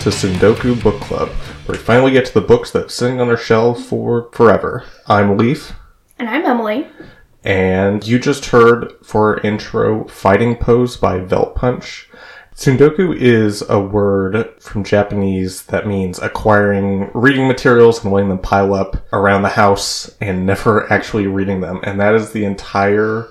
To 0.00 0.08
Tsundoku 0.08 0.82
Book 0.82 0.98
Club, 1.02 1.28
where 1.66 1.76
we 1.76 1.82
finally 1.84 2.10
get 2.12 2.24
to 2.26 2.32
the 2.34 2.40
books 2.40 2.70
that 2.70 2.80
have 2.82 2.90
sitting 2.90 3.20
on 3.20 3.28
our 3.28 3.36
shelf 3.36 3.84
for 3.84 4.30
forever. 4.32 4.84
I'm 5.06 5.36
Leaf, 5.36 5.74
And 6.18 6.26
I'm 6.26 6.46
Emily. 6.46 6.88
and 7.44 8.06
you 8.06 8.18
just 8.18 8.46
heard 8.46 8.92
for 9.02 9.34
our 9.36 9.40
intro 9.42 10.06
Fighting 10.08 10.56
Pose 10.56 10.96
by 10.96 11.18
Velt 11.18 11.54
Punch. 11.54 12.08
Tsundoku 12.56 13.14
is 13.14 13.62
a 13.68 13.78
word 13.78 14.48
from 14.62 14.84
Japanese 14.84 15.62
that 15.64 15.86
means 15.86 16.18
acquiring 16.18 17.10
reading 17.12 17.46
materials 17.46 18.02
and 18.02 18.10
letting 18.12 18.30
them 18.30 18.38
pile 18.38 18.72
up 18.72 18.96
around 19.12 19.42
the 19.42 19.50
house 19.50 20.10
and 20.20 20.46
never 20.46 20.90
actually 20.92 21.26
reading 21.26 21.60
them. 21.60 21.78
And 21.84 22.00
that 22.00 22.14
is 22.14 22.32
the 22.32 22.44
entire 22.44 23.28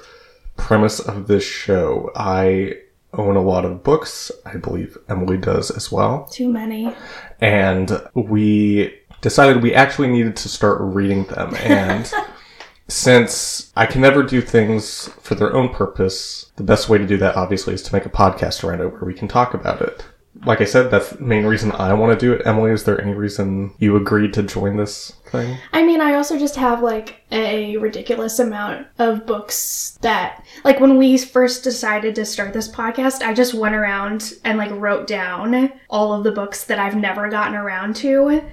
premise 0.55 0.99
of 0.99 1.25
this 1.25 1.43
show. 1.43 2.11
I 2.15 2.75
own 3.13 3.35
a 3.35 3.41
lot 3.41 3.65
of 3.65 3.83
books. 3.83 4.31
I 4.45 4.57
believe 4.57 4.97
Emily 5.07 5.37
does 5.37 5.71
as 5.71 5.91
well. 5.91 6.25
Too 6.25 6.49
many. 6.49 6.93
and 7.41 8.01
we 8.13 8.95
decided 9.21 9.61
we 9.61 9.73
actually 9.73 10.07
needed 10.07 10.35
to 10.37 10.49
start 10.49 10.77
reading 10.81 11.25
them. 11.25 11.53
And 11.55 12.11
since 12.87 13.71
I 13.75 13.85
can 13.85 14.01
never 14.01 14.23
do 14.23 14.41
things 14.41 15.09
for 15.21 15.35
their 15.35 15.53
own 15.53 15.69
purpose, 15.69 16.51
the 16.55 16.63
best 16.63 16.89
way 16.89 16.97
to 16.97 17.05
do 17.07 17.17
that 17.17 17.35
obviously 17.35 17.73
is 17.73 17.83
to 17.83 17.93
make 17.93 18.05
a 18.05 18.09
podcast 18.09 18.63
around 18.63 18.81
it 18.81 18.91
where 18.91 19.05
we 19.05 19.13
can 19.13 19.27
talk 19.27 19.53
about 19.53 19.81
it. 19.81 20.05
Like 20.45 20.61
I 20.61 20.65
said, 20.65 20.89
that's 20.89 21.09
the 21.09 21.21
main 21.21 21.45
reason 21.45 21.71
I 21.73 21.93
want 21.93 22.17
to 22.17 22.25
do 22.25 22.31
it. 22.31 22.43
Emily, 22.45 22.71
is 22.71 22.85
there 22.85 23.01
any 23.01 23.13
reason 23.13 23.73
you 23.77 23.97
agreed 23.97 24.33
to 24.35 24.43
join 24.43 24.77
this 24.77 25.11
thing? 25.29 25.57
I 25.73 25.83
mean, 25.83 26.01
I 26.01 26.15
also 26.15 26.37
just 26.37 26.55
have 26.55 26.81
like 26.81 27.23
a 27.31 27.77
ridiculous 27.77 28.39
amount 28.39 28.87
of 28.97 29.25
books 29.25 29.97
that, 30.01 30.45
like, 30.63 30.79
when 30.79 30.97
we 30.97 31.17
first 31.17 31.63
decided 31.63 32.15
to 32.15 32.25
start 32.25 32.53
this 32.53 32.69
podcast, 32.69 33.21
I 33.21 33.33
just 33.33 33.53
went 33.53 33.75
around 33.75 34.33
and 34.43 34.57
like 34.57 34.71
wrote 34.71 35.07
down 35.07 35.71
all 35.89 36.13
of 36.13 36.23
the 36.23 36.31
books 36.31 36.65
that 36.65 36.79
I've 36.79 36.95
never 36.95 37.29
gotten 37.29 37.55
around 37.55 37.95
to. 37.97 38.43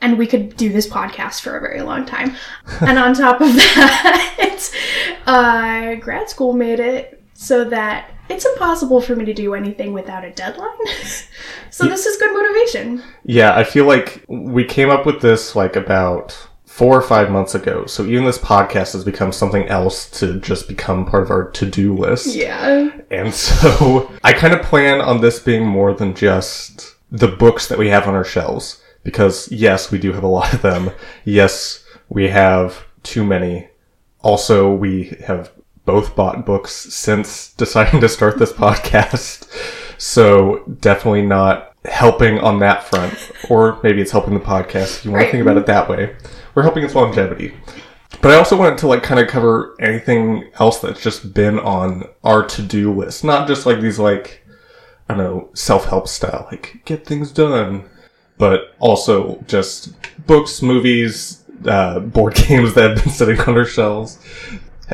And 0.00 0.18
we 0.18 0.26
could 0.26 0.56
do 0.56 0.70
this 0.70 0.86
podcast 0.86 1.40
for 1.40 1.56
a 1.56 1.60
very 1.60 1.80
long 1.80 2.04
time. 2.04 2.36
and 2.80 2.98
on 2.98 3.14
top 3.14 3.40
of 3.40 3.52
that, 3.54 4.70
uh, 5.26 5.94
grad 5.96 6.28
school 6.28 6.52
made 6.52 6.80
it 6.80 7.23
so 7.34 7.64
that 7.64 8.10
it's 8.30 8.46
impossible 8.46 9.00
for 9.00 9.14
me 9.14 9.24
to 9.26 9.34
do 9.34 9.54
anything 9.54 9.92
without 9.92 10.24
a 10.24 10.30
deadline. 10.30 10.68
so 11.70 11.84
this 11.84 12.06
is 12.06 12.16
good 12.16 12.32
motivation. 12.32 13.02
Yeah, 13.24 13.54
I 13.54 13.64
feel 13.64 13.84
like 13.84 14.24
we 14.28 14.64
came 14.64 14.88
up 14.88 15.04
with 15.04 15.20
this 15.20 15.54
like 15.54 15.76
about 15.76 16.48
four 16.64 16.96
or 16.96 17.02
five 17.02 17.30
months 17.30 17.54
ago. 17.54 17.86
So 17.86 18.04
even 18.04 18.24
this 18.24 18.38
podcast 18.38 18.94
has 18.94 19.04
become 19.04 19.30
something 19.30 19.64
else 19.68 20.10
to 20.18 20.40
just 20.40 20.66
become 20.66 21.06
part 21.06 21.22
of 21.22 21.30
our 21.30 21.50
to-do 21.50 21.94
list. 21.94 22.34
Yeah. 22.34 22.90
And 23.12 23.32
so 23.34 24.12
I 24.24 24.32
kind 24.32 24.54
of 24.54 24.62
plan 24.62 25.00
on 25.00 25.20
this 25.20 25.38
being 25.38 25.64
more 25.64 25.92
than 25.92 26.14
just 26.14 26.96
the 27.12 27.28
books 27.28 27.68
that 27.68 27.78
we 27.78 27.90
have 27.90 28.08
on 28.08 28.14
our 28.14 28.24
shelves. 28.24 28.82
Because 29.04 29.52
yes, 29.52 29.92
we 29.92 29.98
do 29.98 30.12
have 30.14 30.24
a 30.24 30.28
lot 30.28 30.52
of 30.52 30.62
them. 30.62 30.90
Yes, 31.24 31.84
we 32.08 32.28
have 32.28 32.84
too 33.02 33.24
many. 33.24 33.68
Also, 34.22 34.74
we 34.74 35.16
have 35.26 35.52
both 35.84 36.16
bought 36.16 36.46
books 36.46 36.72
since 36.72 37.52
deciding 37.56 38.00
to 38.00 38.08
start 38.08 38.38
this 38.38 38.52
podcast. 38.52 39.48
So 39.98 40.64
definitely 40.80 41.22
not 41.22 41.74
helping 41.84 42.38
on 42.38 42.58
that 42.60 42.84
front. 42.84 43.32
Or 43.48 43.78
maybe 43.82 44.00
it's 44.00 44.10
helping 44.10 44.34
the 44.34 44.40
podcast 44.40 44.98
if 44.98 45.04
you 45.04 45.12
want 45.12 45.24
to 45.24 45.30
think 45.30 45.42
about 45.42 45.56
it 45.56 45.66
that 45.66 45.88
way. 45.88 46.16
We're 46.54 46.62
helping 46.62 46.84
its 46.84 46.94
longevity. 46.94 47.54
But 48.20 48.30
I 48.32 48.36
also 48.36 48.56
wanted 48.56 48.78
to 48.78 48.86
like 48.86 49.02
kind 49.02 49.20
of 49.20 49.28
cover 49.28 49.74
anything 49.80 50.50
else 50.58 50.78
that's 50.78 51.02
just 51.02 51.34
been 51.34 51.58
on 51.58 52.04
our 52.22 52.44
to-do 52.46 52.92
list, 52.92 53.24
not 53.24 53.46
just 53.48 53.66
like 53.66 53.80
these 53.80 53.98
like 53.98 54.42
I 55.08 55.14
don't 55.14 55.24
know 55.24 55.50
self-help 55.54 56.08
style, 56.08 56.48
like 56.50 56.80
get 56.84 57.04
things 57.04 57.30
done, 57.30 57.84
but 58.38 58.74
also 58.78 59.42
just 59.46 59.92
books, 60.26 60.62
movies, 60.62 61.44
uh, 61.66 62.00
board 62.00 62.34
games 62.48 62.74
that 62.74 62.90
have 62.90 63.04
been 63.04 63.12
sitting 63.12 63.40
on 63.40 63.58
our 63.58 63.64
shelves. 63.64 64.18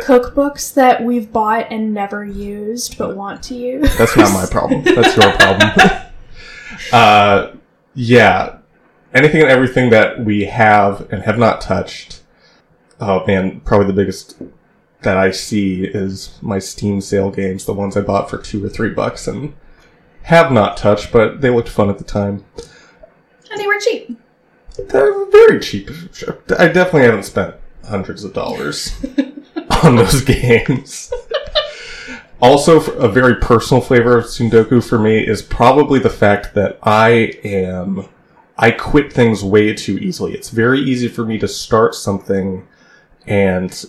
Cookbooks 0.00 0.74
that 0.74 1.02
we've 1.02 1.32
bought 1.32 1.66
and 1.70 1.94
never 1.94 2.24
used 2.24 2.98
but 2.98 3.16
want 3.16 3.42
to 3.44 3.54
use. 3.54 3.96
That's 3.96 4.16
not 4.16 4.32
my 4.32 4.46
problem. 4.46 4.82
That's 4.82 5.16
your 5.16 5.32
problem. 5.32 5.92
uh, 6.92 7.52
yeah, 7.94 8.58
anything 9.14 9.42
and 9.42 9.50
everything 9.50 9.90
that 9.90 10.24
we 10.24 10.44
have 10.44 11.10
and 11.12 11.22
have 11.22 11.38
not 11.38 11.60
touched. 11.60 12.22
Oh 13.00 13.24
man, 13.26 13.60
probably 13.60 13.86
the 13.86 13.92
biggest 13.92 14.40
that 15.02 15.16
I 15.16 15.30
see 15.30 15.84
is 15.84 16.38
my 16.42 16.58
Steam 16.58 17.00
sale 17.00 17.30
games, 17.30 17.64
the 17.64 17.72
ones 17.72 17.96
I 17.96 18.02
bought 18.02 18.28
for 18.28 18.38
two 18.38 18.64
or 18.64 18.68
three 18.68 18.90
bucks 18.90 19.26
and 19.26 19.54
have 20.24 20.52
not 20.52 20.76
touched, 20.76 21.10
but 21.10 21.40
they 21.40 21.50
looked 21.50 21.68
fun 21.68 21.88
at 21.88 21.98
the 21.98 22.04
time. 22.04 22.44
and 23.50 23.60
they 23.60 23.66
were 23.66 23.78
cheap. 23.80 24.18
They're 24.88 25.26
very 25.26 25.60
cheap. 25.60 25.90
I 26.58 26.68
definitely 26.68 27.02
haven't 27.02 27.24
spent 27.24 27.54
hundreds 27.88 28.24
of 28.24 28.32
dollars 28.32 28.92
on 29.84 29.96
those 29.96 30.22
games. 30.22 31.12
also, 32.40 32.80
a 32.92 33.08
very 33.08 33.36
personal 33.36 33.80
flavor 33.80 34.18
of 34.18 34.24
Tsundoku 34.26 34.86
for 34.86 34.98
me 34.98 35.18
is 35.26 35.42
probably 35.42 35.98
the 35.98 36.10
fact 36.10 36.54
that 36.54 36.78
I 36.82 37.38
am. 37.44 38.08
I 38.56 38.70
quit 38.70 39.12
things 39.12 39.42
way 39.42 39.72
too 39.74 39.98
easily. 39.98 40.34
It's 40.34 40.50
very 40.50 40.80
easy 40.80 41.08
for 41.08 41.24
me 41.24 41.38
to 41.38 41.48
start 41.48 41.94
something 41.94 42.66
and 43.26 43.84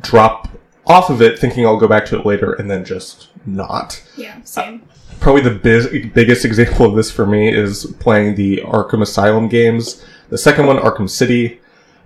drop 0.00 0.48
off 0.86 1.10
of 1.10 1.20
it 1.20 1.38
thinking 1.38 1.66
I'll 1.66 1.78
go 1.78 1.88
back 1.88 2.06
to 2.06 2.18
it 2.18 2.24
later 2.26 2.52
and 2.54 2.70
then 2.70 2.84
just 2.84 3.28
not 3.46 4.02
Yeah, 4.16 4.40
same. 4.42 4.82
Uh, 4.82 5.14
probably 5.20 5.42
the 5.42 5.50
biz- 5.50 5.88
biggest 6.14 6.44
example 6.46 6.86
of 6.86 6.94
this 6.96 7.10
for 7.10 7.26
me 7.26 7.52
is 7.52 7.94
playing 8.00 8.34
the 8.36 8.58
Arkham 8.64 9.02
Asylum 9.02 9.48
games. 9.48 10.04
The 10.30 10.38
second 10.38 10.66
one, 10.66 10.78
Arkham 10.78 11.08
City. 11.08 11.60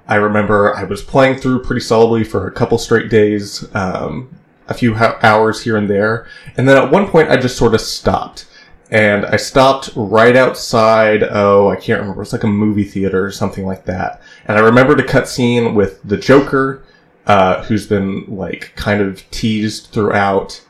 I 0.06 0.16
remember 0.16 0.74
I 0.74 0.84
was 0.84 1.02
playing 1.02 1.38
through 1.38 1.62
pretty 1.62 1.80
solidly 1.80 2.24
for 2.24 2.46
a 2.46 2.52
couple 2.52 2.78
straight 2.78 3.10
days, 3.10 3.64
um, 3.74 4.34
a 4.68 4.74
few 4.74 4.94
ho- 4.94 5.18
hours 5.22 5.62
here 5.62 5.76
and 5.76 5.88
there, 5.88 6.26
and 6.56 6.68
then 6.68 6.76
at 6.76 6.90
one 6.90 7.08
point 7.08 7.30
I 7.30 7.36
just 7.36 7.56
sort 7.56 7.74
of 7.74 7.80
stopped. 7.80 8.46
And 8.90 9.24
I 9.24 9.36
stopped 9.36 9.90
right 9.96 10.36
outside, 10.36 11.22
oh, 11.22 11.68
I 11.68 11.76
can't 11.76 12.00
remember, 12.00 12.20
it 12.20 12.26
was 12.26 12.32
like 12.32 12.44
a 12.44 12.48
movie 12.48 12.84
theater 12.84 13.24
or 13.24 13.30
something 13.30 13.66
like 13.66 13.86
that. 13.86 14.20
And 14.46 14.58
I 14.58 14.60
remembered 14.60 15.00
a 15.00 15.04
cutscene 15.04 15.74
with 15.74 16.00
the 16.04 16.18
Joker, 16.18 16.84
uh, 17.26 17.64
who's 17.64 17.86
been 17.86 18.24
like 18.28 18.72
kind 18.76 19.00
of 19.00 19.28
teased 19.30 19.86
throughout 19.86 20.62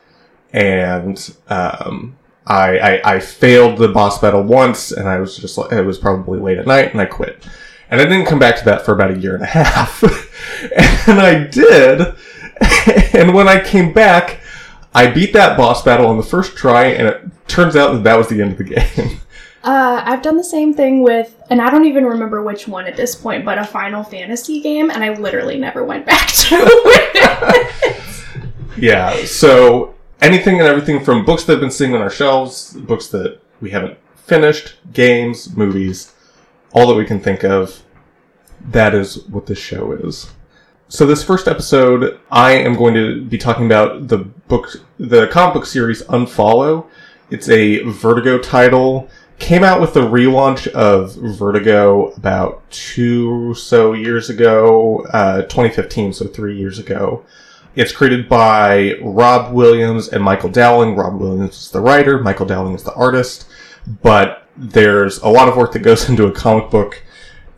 and 0.55 1.37
um, 1.49 2.17
I, 2.47 2.79
I 2.79 3.15
I 3.17 3.21
failed 3.21 3.79
the 3.79 3.89
boss 3.89 4.21
battle 4.21 4.43
once, 4.43 4.93
and 4.93 5.09
I 5.09 5.19
was 5.19 5.37
just 5.37 5.59
like, 5.59 5.73
it 5.73 5.83
was 5.83 5.99
probably 5.99 6.39
late 6.39 6.59
at 6.59 6.67
night, 6.67 6.93
and 6.93 7.01
I 7.01 7.07
quit. 7.07 7.45
And 7.95 8.01
I 8.03 8.07
didn't 8.07 8.27
come 8.27 8.41
back 8.41 8.57
to 8.57 8.65
that 8.65 8.85
for 8.85 8.93
about 8.93 9.13
a 9.13 9.21
year 9.21 9.37
and 9.37 9.45
a 9.45 9.47
half, 9.47 10.03
and 11.09 11.21
I 11.21 11.47
did. 11.47 12.15
And 13.15 13.33
when 13.33 13.47
I 13.47 13.63
came 13.63 13.93
back, 13.93 14.41
I 14.93 15.09
beat 15.09 15.33
that 15.35 15.57
boss 15.57 15.85
battle 15.85 16.07
on 16.07 16.17
the 16.17 16.25
first 16.25 16.57
try, 16.57 16.87
and 16.87 17.07
it 17.07 17.23
turns 17.47 17.77
out 17.77 17.93
that 17.93 18.03
that 18.03 18.19
was 18.19 18.29
the 18.29 18.43
end 18.43 18.53
of 18.53 18.59
the 18.59 18.65
game. 19.07 19.21
Uh, 19.63 20.03
I've 20.05 20.23
done 20.23 20.37
the 20.37 20.43
same 20.43 20.75
thing 20.75 21.03
with, 21.05 21.41
and 21.51 21.63
I 21.63 21.71
don't 21.71 21.85
even 21.85 22.05
remember 22.05 22.43
which 22.43 22.67
one 22.67 22.87
at 22.87 22.97
this 22.97 23.15
point, 23.15 23.45
but 23.45 23.59
a 23.59 23.65
Final 23.65 24.03
Fantasy 24.03 24.61
game, 24.61 24.91
and 24.91 25.05
I 25.05 25.15
literally 25.15 25.57
never 25.59 25.85
went 25.85 26.05
back 26.05 26.27
to 26.29 26.57
it. 26.61 28.03
yeah, 28.77 29.15
so 29.25 29.95
anything 30.21 30.59
and 30.59 30.67
everything 30.67 31.05
from 31.05 31.25
books 31.25 31.45
that 31.45 31.53
have 31.53 31.61
been 31.61 31.71
sitting 31.71 31.95
on 31.95 32.03
our 32.03 32.11
shelves, 32.11 32.73
books 32.73 33.07
that 33.09 33.41
we 33.61 33.71
haven't 33.71 33.99
finished, 34.17 34.75
games, 34.93 35.57
movies, 35.57 36.13
all 36.75 36.89
that 36.89 36.97
we 36.97 37.07
can 37.07 37.21
think 37.21 37.45
of. 37.45 37.84
That 38.65 38.95
is 38.95 39.27
what 39.27 39.47
this 39.47 39.59
show 39.59 39.93
is. 39.93 40.33
So 40.89 41.07
this 41.07 41.25
first 41.25 41.49
episode, 41.49 42.21
I 42.31 42.53
am 42.53 42.77
going 42.77 42.95
to 42.95 43.23
be 43.23 43.39
talking 43.39 43.67
about 43.67 44.09
the 44.09 44.19
book, 44.19 44.69
the 44.99 45.27
comic 45.29 45.55
book 45.55 45.67
series 45.67 46.03
Unfollow. 46.05 46.87
It's 47.31 47.49
a 47.49 47.83
Vertigo 47.85 48.39
title. 48.39 49.09
Came 49.39 49.65
out 49.65 49.81
with 49.81 49.95
the 49.95 50.03
relaunch 50.03 50.69
of 50.69 51.17
Vertigo 51.17 52.13
about 52.13 52.69
two 52.71 53.55
so 53.55 53.93
years 53.93 54.31
ago, 54.31 55.05
uh, 55.13 55.43
2015, 55.43 56.13
so 56.13 56.27
three 56.27 56.57
years 56.57 56.79
ago. 56.79 57.25
It's 57.75 57.91
created 57.91 58.29
by 58.29 58.95
Rob 59.03 59.53
Williams 59.53 60.09
and 60.09 60.23
Michael 60.23 60.51
Dowling. 60.51 60.95
Rob 60.95 61.21
Williams 61.21 61.57
is 61.57 61.71
the 61.71 61.81
writer, 61.81 62.21
Michael 62.21 62.47
Dowling 62.47 62.75
is 62.75 62.85
the 62.85 62.95
artist. 62.95 63.49
But 64.03 64.47
there's 64.57 65.19
a 65.19 65.29
lot 65.29 65.49
of 65.49 65.57
work 65.57 65.73
that 65.73 65.81
goes 65.81 66.09
into 66.09 66.27
a 66.27 66.33
comic 66.33 66.71
book, 66.71 67.03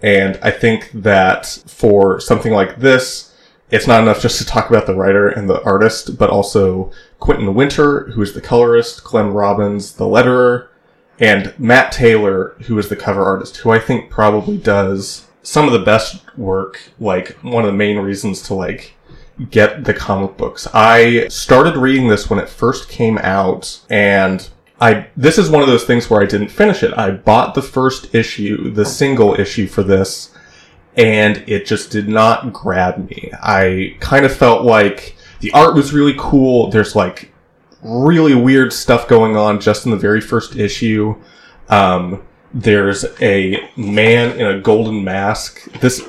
and 0.03 0.39
I 0.43 0.51
think 0.51 0.91
that 0.93 1.47
for 1.67 2.21
something 2.21 2.53
like 2.53 2.79
this, 2.79 3.35
it's 3.71 3.87
not 3.87 4.03
enough 4.03 4.23
just 4.23 4.39
to 4.39 4.47
talk 4.47 4.71
about 4.71 4.87
the 4.87 4.95
writer 4.95 5.29
and 5.29 5.51
the 5.51 5.63
artist, 5.65 6.19
but 6.19 6.31
also 6.31 6.93
Quinton 7.19 7.55
Winter, 7.55 8.11
who 8.11 8.23
is 8.23 8.33
the 8.33 8.41
colorist, 8.41 9.03
Clem 9.03 9.33
Robins, 9.33 9.95
the 9.95 10.05
letterer, 10.05 10.69
and 11.19 11.59
Matt 11.59 11.93
Taylor, 11.93 12.55
who 12.67 12.79
is 12.79 12.89
the 12.89 12.97
cover 12.97 13.25
artist, 13.25 13.57
who 13.59 13.71
I 13.71 13.79
think 13.79 14.11
probably 14.11 14.59
does 14.59 15.27
some 15.43 15.67
of 15.67 15.73
the 15.73 15.85
best 15.85 16.23
work, 16.37 16.81
like 17.01 17.31
one 17.43 17.65
of 17.65 17.71
the 17.71 17.77
main 17.77 17.99
reasons 17.99 18.43
to 18.43 18.55
like 18.55 18.95
get 19.51 19.85
the 19.85 19.95
comic 19.95 20.37
books. 20.37 20.67
I 20.73 21.29
started 21.29 21.77
reading 21.77 22.09
this 22.09 22.31
when 22.31 22.39
it 22.39 22.49
first 22.49 22.89
came 22.89 23.19
out 23.19 23.81
and 23.91 24.49
I 24.81 25.09
this 25.17 25.39
is 25.39 25.51
one 25.51 25.63
of 25.63 25.69
those 25.69 25.85
things 25.85 26.11
where 26.11 26.23
I 26.23 26.27
didn't 26.27 26.49
finish 26.49 26.83
it. 26.83 26.97
I 26.97 27.11
bought 27.11 27.55
the 27.55 27.63
first 27.63 28.15
issue, 28.15 28.71
the 28.71 28.85
single 28.85 29.35
issue 29.35 29.67
for 29.67 29.83
this, 29.83 30.35
and 30.97 31.43
it 31.47 31.67
just 31.67 31.91
did 31.91 32.09
not 32.09 32.53
grab 32.53 33.09
me. 33.09 33.31
I 33.43 33.97
kind 34.01 34.27
of 34.27 34.37
felt 34.37 34.65
like 34.65 35.17
the 35.41 35.53
art 35.53 35.75
was 35.75 35.93
really 35.93 36.15
cool. 36.19 36.71
There's 36.71 36.95
like 36.95 37.33
really 37.83 38.35
weird 38.35 38.73
stuff 38.73 39.09
going 39.09 39.37
on 39.37 39.61
just 39.61 39.87
in 39.87 39.93
the 39.93 39.97
very 39.97 40.21
first 40.21 40.57
issue. 40.57 41.15
Um, 41.69 42.23
there's 42.53 43.05
a 43.21 43.69
man 43.77 44.39
in 44.39 44.47
a 44.47 44.61
golden 44.61 45.05
mask. 45.05 45.65
This 45.81 46.07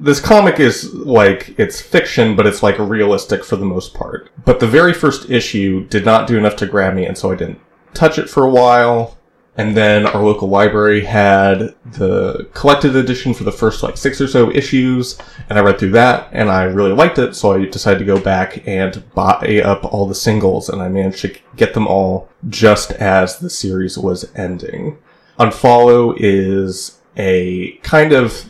this 0.00 0.20
comic 0.20 0.58
is 0.58 0.92
like 0.94 1.54
it's 1.58 1.80
fiction, 1.80 2.34
but 2.34 2.46
it's 2.46 2.62
like 2.62 2.78
realistic 2.78 3.44
for 3.44 3.56
the 3.56 3.64
most 3.64 3.94
part. 3.94 4.30
But 4.44 4.58
the 4.58 4.66
very 4.66 4.94
first 4.94 5.30
issue 5.30 5.86
did 5.88 6.04
not 6.04 6.26
do 6.26 6.38
enough 6.38 6.56
to 6.56 6.66
grab 6.66 6.94
me, 6.94 7.04
and 7.06 7.16
so 7.16 7.30
I 7.30 7.36
didn't 7.36 7.60
touch 7.94 8.18
it 8.18 8.28
for 8.28 8.44
a 8.44 8.50
while. 8.50 9.16
And 9.56 9.76
then 9.76 10.06
our 10.06 10.22
local 10.22 10.48
library 10.48 11.04
had 11.04 11.74
the 11.84 12.48
collected 12.54 12.96
edition 12.96 13.34
for 13.34 13.44
the 13.44 13.52
first 13.52 13.82
like 13.82 13.96
six 13.96 14.18
or 14.20 14.28
so 14.28 14.50
issues, 14.50 15.18
and 15.50 15.58
I 15.58 15.62
read 15.62 15.78
through 15.78 15.90
that, 15.90 16.28
and 16.32 16.48
I 16.48 16.62
really 16.62 16.92
liked 16.92 17.18
it, 17.18 17.34
so 17.34 17.52
I 17.52 17.66
decided 17.66 17.98
to 17.98 18.04
go 18.06 18.18
back 18.18 18.66
and 18.66 19.02
buy 19.12 19.60
up 19.62 19.84
all 19.84 20.06
the 20.06 20.14
singles, 20.14 20.70
and 20.70 20.80
I 20.80 20.88
managed 20.88 21.20
to 21.22 21.36
get 21.56 21.74
them 21.74 21.86
all 21.86 22.30
just 22.48 22.92
as 22.92 23.38
the 23.38 23.50
series 23.50 23.98
was 23.98 24.32
ending. 24.34 24.96
Unfollow 25.38 26.14
is 26.16 27.00
a 27.18 27.72
kind 27.82 28.12
of 28.12 28.49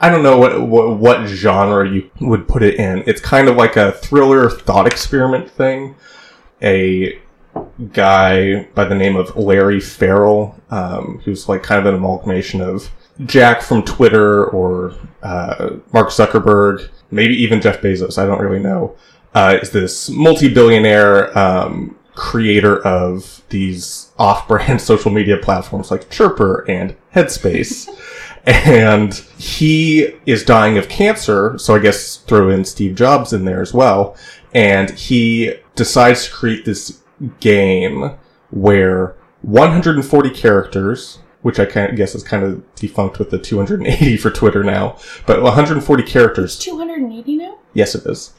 I 0.00 0.10
don't 0.10 0.22
know 0.22 0.36
what, 0.36 0.68
what 0.68 0.98
what 0.98 1.26
genre 1.26 1.88
you 1.88 2.10
would 2.20 2.48
put 2.48 2.62
it 2.62 2.74
in. 2.74 3.04
It's 3.06 3.20
kind 3.20 3.48
of 3.48 3.56
like 3.56 3.76
a 3.76 3.92
thriller 3.92 4.50
thought 4.50 4.86
experiment 4.86 5.50
thing. 5.50 5.94
A 6.62 7.18
guy 7.92 8.64
by 8.74 8.84
the 8.84 8.94
name 8.94 9.16
of 9.16 9.36
Larry 9.36 9.80
Farrell, 9.80 10.60
um, 10.70 11.20
who's 11.24 11.48
like 11.48 11.62
kind 11.62 11.80
of 11.80 11.86
an 11.86 11.94
amalgamation 11.94 12.60
of 12.60 12.90
Jack 13.26 13.62
from 13.62 13.82
Twitter 13.84 14.46
or 14.46 14.94
uh, 15.22 15.76
Mark 15.92 16.08
Zuckerberg, 16.08 16.88
maybe 17.10 17.34
even 17.34 17.60
Jeff 17.60 17.80
Bezos. 17.80 18.18
I 18.18 18.26
don't 18.26 18.40
really 18.40 18.60
know. 18.62 18.96
Uh, 19.34 19.58
is 19.60 19.70
this 19.70 20.08
multi-billionaire 20.10 21.36
um, 21.36 21.96
creator 22.14 22.84
of 22.86 23.42
these 23.48 24.12
off-brand 24.18 24.80
social 24.80 25.10
media 25.10 25.36
platforms 25.36 25.90
like 25.90 26.10
Chirper 26.10 26.64
and 26.68 26.96
Headspace? 27.14 27.88
and 28.46 29.14
he 29.38 30.14
is 30.26 30.44
dying 30.44 30.76
of 30.76 30.88
cancer. 30.88 31.56
So 31.58 31.74
I 31.74 31.78
guess 31.78 32.16
throw 32.18 32.50
in 32.50 32.64
Steve 32.64 32.94
Jobs 32.94 33.32
in 33.32 33.44
there 33.44 33.62
as 33.62 33.72
well. 33.72 34.16
And 34.52 34.90
he 34.90 35.54
decides 35.74 36.26
to 36.26 36.32
create 36.32 36.64
this 36.64 37.00
game 37.40 38.12
where 38.50 39.16
140 39.42 40.30
characters, 40.30 41.18
which 41.42 41.58
I 41.58 41.64
guess 41.64 42.14
is 42.14 42.22
kind 42.22 42.44
of 42.44 42.74
defunct 42.74 43.18
with 43.18 43.30
the 43.30 43.38
280 43.38 44.16
for 44.18 44.30
Twitter 44.30 44.62
now, 44.62 44.98
but 45.26 45.42
140 45.42 46.02
characters. 46.02 46.58
280 46.58 47.36
now? 47.36 47.58
Yes, 47.72 47.94
it 47.94 48.06
is. 48.06 48.34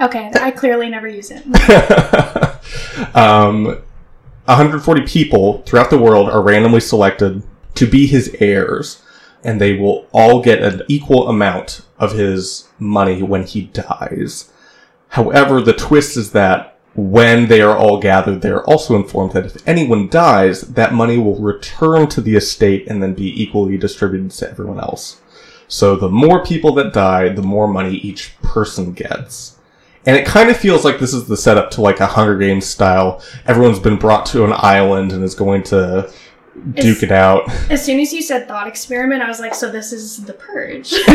Okay, 0.00 0.30
I 0.40 0.52
clearly 0.52 0.88
never 0.88 1.08
use 1.08 1.30
it. 1.32 1.44
um, 3.16 3.64
140 4.44 5.02
people 5.02 5.62
throughout 5.62 5.90
the 5.90 5.98
world 5.98 6.30
are 6.30 6.40
randomly 6.40 6.80
selected 6.80 7.42
to 7.74 7.86
be 7.86 8.06
his 8.06 8.34
heirs, 8.38 9.02
and 9.42 9.60
they 9.60 9.76
will 9.76 10.06
all 10.12 10.40
get 10.42 10.62
an 10.62 10.82
equal 10.88 11.28
amount 11.28 11.82
of 11.98 12.12
his 12.12 12.68
money 12.78 13.22
when 13.22 13.44
he 13.44 13.62
dies. 13.62 14.52
However, 15.08 15.60
the 15.60 15.72
twist 15.72 16.16
is 16.16 16.32
that 16.32 16.78
when 16.94 17.48
they 17.48 17.60
are 17.60 17.76
all 17.76 18.00
gathered, 18.00 18.40
they 18.40 18.50
are 18.50 18.64
also 18.64 18.96
informed 18.96 19.32
that 19.32 19.46
if 19.46 19.68
anyone 19.68 20.08
dies, 20.08 20.62
that 20.62 20.94
money 20.94 21.18
will 21.18 21.40
return 21.40 22.08
to 22.08 22.20
the 22.20 22.36
estate 22.36 22.86
and 22.88 23.02
then 23.02 23.14
be 23.14 23.42
equally 23.42 23.76
distributed 23.76 24.30
to 24.32 24.50
everyone 24.50 24.80
else. 24.80 25.20
So 25.68 25.96
the 25.96 26.08
more 26.08 26.44
people 26.44 26.72
that 26.74 26.92
die, 26.92 27.28
the 27.28 27.42
more 27.42 27.68
money 27.68 27.96
each 27.96 28.40
person 28.42 28.92
gets. 28.92 29.57
And 30.08 30.16
it 30.16 30.24
kind 30.24 30.48
of 30.48 30.56
feels 30.56 30.86
like 30.86 30.98
this 30.98 31.12
is 31.12 31.26
the 31.26 31.36
setup 31.36 31.70
to 31.72 31.82
like 31.82 32.00
a 32.00 32.06
Hunger 32.06 32.38
Games 32.38 32.64
style. 32.64 33.22
Everyone's 33.44 33.78
been 33.78 33.98
brought 33.98 34.24
to 34.26 34.42
an 34.46 34.54
island 34.56 35.12
and 35.12 35.22
is 35.22 35.34
going 35.34 35.62
to 35.64 36.10
duke 36.72 37.02
it 37.02 37.12
out. 37.12 37.46
As 37.70 37.84
soon 37.84 38.00
as 38.00 38.10
you 38.10 38.22
said 38.22 38.48
thought 38.48 38.66
experiment, 38.66 39.20
I 39.20 39.28
was 39.28 39.38
like, 39.38 39.54
so 39.54 39.70
this 39.70 39.92
is 39.92 40.24
the 40.24 40.32
purge. 40.32 40.92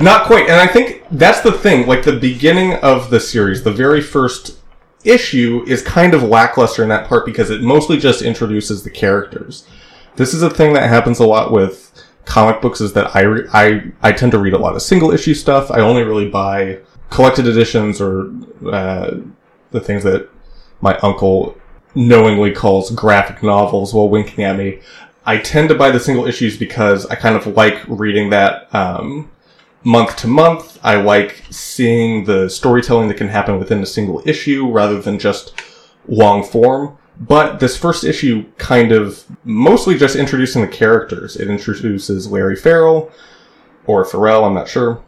Not 0.00 0.26
quite. 0.26 0.48
And 0.48 0.58
I 0.58 0.66
think 0.66 1.04
that's 1.10 1.42
the 1.42 1.52
thing. 1.52 1.86
Like 1.86 2.02
the 2.02 2.18
beginning 2.18 2.76
of 2.76 3.10
the 3.10 3.20
series, 3.20 3.62
the 3.62 3.72
very 3.72 4.00
first 4.00 4.58
issue 5.04 5.62
is 5.66 5.82
kind 5.82 6.14
of 6.14 6.22
lackluster 6.22 6.82
in 6.82 6.88
that 6.88 7.06
part 7.06 7.26
because 7.26 7.50
it 7.50 7.60
mostly 7.60 7.98
just 7.98 8.22
introduces 8.22 8.84
the 8.84 8.90
characters. 8.90 9.66
This 10.14 10.32
is 10.32 10.42
a 10.42 10.48
thing 10.48 10.72
that 10.72 10.88
happens 10.88 11.20
a 11.20 11.26
lot 11.26 11.52
with 11.52 11.92
comic 12.24 12.62
books 12.62 12.80
is 12.80 12.94
that 12.94 13.14
I, 13.14 13.20
re- 13.20 13.48
I, 13.52 13.92
I 14.00 14.12
tend 14.12 14.32
to 14.32 14.38
read 14.38 14.54
a 14.54 14.58
lot 14.58 14.74
of 14.74 14.80
single 14.80 15.10
issue 15.10 15.34
stuff. 15.34 15.70
I 15.70 15.80
only 15.80 16.04
really 16.04 16.30
buy 16.30 16.78
collected 17.10 17.46
editions 17.46 18.00
or, 18.00 18.32
uh, 18.70 19.16
the 19.70 19.80
things 19.80 20.02
that 20.04 20.28
my 20.80 20.96
uncle 20.98 21.56
knowingly 21.94 22.52
calls 22.52 22.90
graphic 22.90 23.42
novels 23.42 23.94
while 23.94 24.08
winking 24.08 24.44
at 24.44 24.56
me. 24.56 24.80
I 25.24 25.38
tend 25.38 25.68
to 25.70 25.74
buy 25.74 25.90
the 25.90 25.98
single 25.98 26.26
issues 26.26 26.56
because 26.56 27.06
I 27.06 27.16
kind 27.16 27.34
of 27.34 27.46
like 27.48 27.82
reading 27.88 28.30
that 28.30 28.72
um, 28.74 29.30
month 29.82 30.16
to 30.18 30.28
month. 30.28 30.78
I 30.82 30.96
like 30.96 31.42
seeing 31.50 32.24
the 32.24 32.48
storytelling 32.48 33.08
that 33.08 33.16
can 33.16 33.28
happen 33.28 33.58
within 33.58 33.82
a 33.82 33.86
single 33.86 34.22
issue 34.24 34.70
rather 34.70 35.00
than 35.00 35.18
just 35.18 35.60
long 36.06 36.44
form. 36.44 36.96
But 37.18 37.60
this 37.60 37.76
first 37.76 38.04
issue 38.04 38.44
kind 38.58 38.92
of 38.92 39.24
mostly 39.44 39.96
just 39.96 40.16
introducing 40.16 40.62
the 40.62 40.68
characters. 40.68 41.36
It 41.36 41.48
introduces 41.48 42.30
Larry 42.30 42.56
Farrell, 42.56 43.10
or 43.86 44.04
Farrell, 44.04 44.44
I'm 44.44 44.54
not 44.54 44.68
sure. 44.68 45.02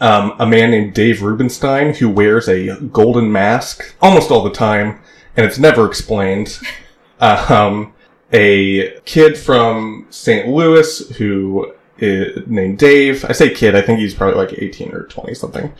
Um, 0.00 0.34
a 0.38 0.46
man 0.46 0.70
named 0.70 0.94
Dave 0.94 1.22
Rubenstein 1.22 1.94
who 1.94 2.08
wears 2.10 2.48
a 2.48 2.76
golden 2.80 3.32
mask 3.32 3.96
almost 4.02 4.30
all 4.30 4.42
the 4.42 4.50
time 4.50 5.00
and 5.36 5.46
it's 5.46 5.58
never 5.58 5.86
explained. 5.86 6.58
Um, 7.18 7.94
a 8.30 9.00
kid 9.06 9.38
from 9.38 10.06
St. 10.10 10.48
Louis 10.48 11.08
who 11.16 11.72
is 11.98 12.46
named 12.46 12.78
Dave. 12.78 13.24
I 13.24 13.32
say 13.32 13.54
kid, 13.54 13.74
I 13.74 13.80
think 13.80 14.00
he's 14.00 14.14
probably 14.14 14.36
like 14.36 14.52
18 14.58 14.92
or 14.92 15.04
20 15.04 15.34
something. 15.34 15.72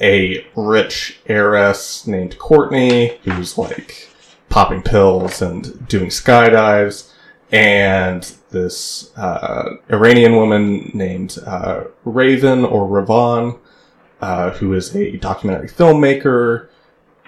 A 0.00 0.46
rich 0.54 1.20
heiress 1.26 2.06
named 2.06 2.38
Courtney 2.38 3.18
who's 3.24 3.56
like 3.56 4.10
popping 4.48 4.82
pills 4.82 5.40
and 5.40 5.88
doing 5.88 6.08
skydives. 6.08 7.10
And 7.50 8.22
this 8.50 9.16
uh, 9.16 9.76
Iranian 9.90 10.36
woman 10.36 10.90
named 10.94 11.38
uh, 11.46 11.84
Raven 12.04 12.64
or 12.64 12.86
Ravan, 12.88 13.58
uh, 14.22 14.52
who 14.52 14.72
is 14.72 14.96
a 14.96 15.16
documentary 15.18 15.68
filmmaker. 15.68 16.68